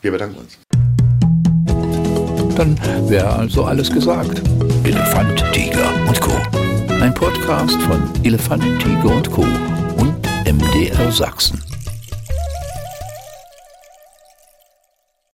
[0.03, 0.64] Wir bedanken uns.
[2.57, 2.79] Dann
[3.09, 4.43] wäre also alles gesagt.
[4.85, 6.33] Elefant, Tiger und Co.
[7.01, 9.45] Ein Podcast von Elefant, Tiger und Co.
[9.97, 10.15] und
[10.47, 11.61] MDR Sachsen.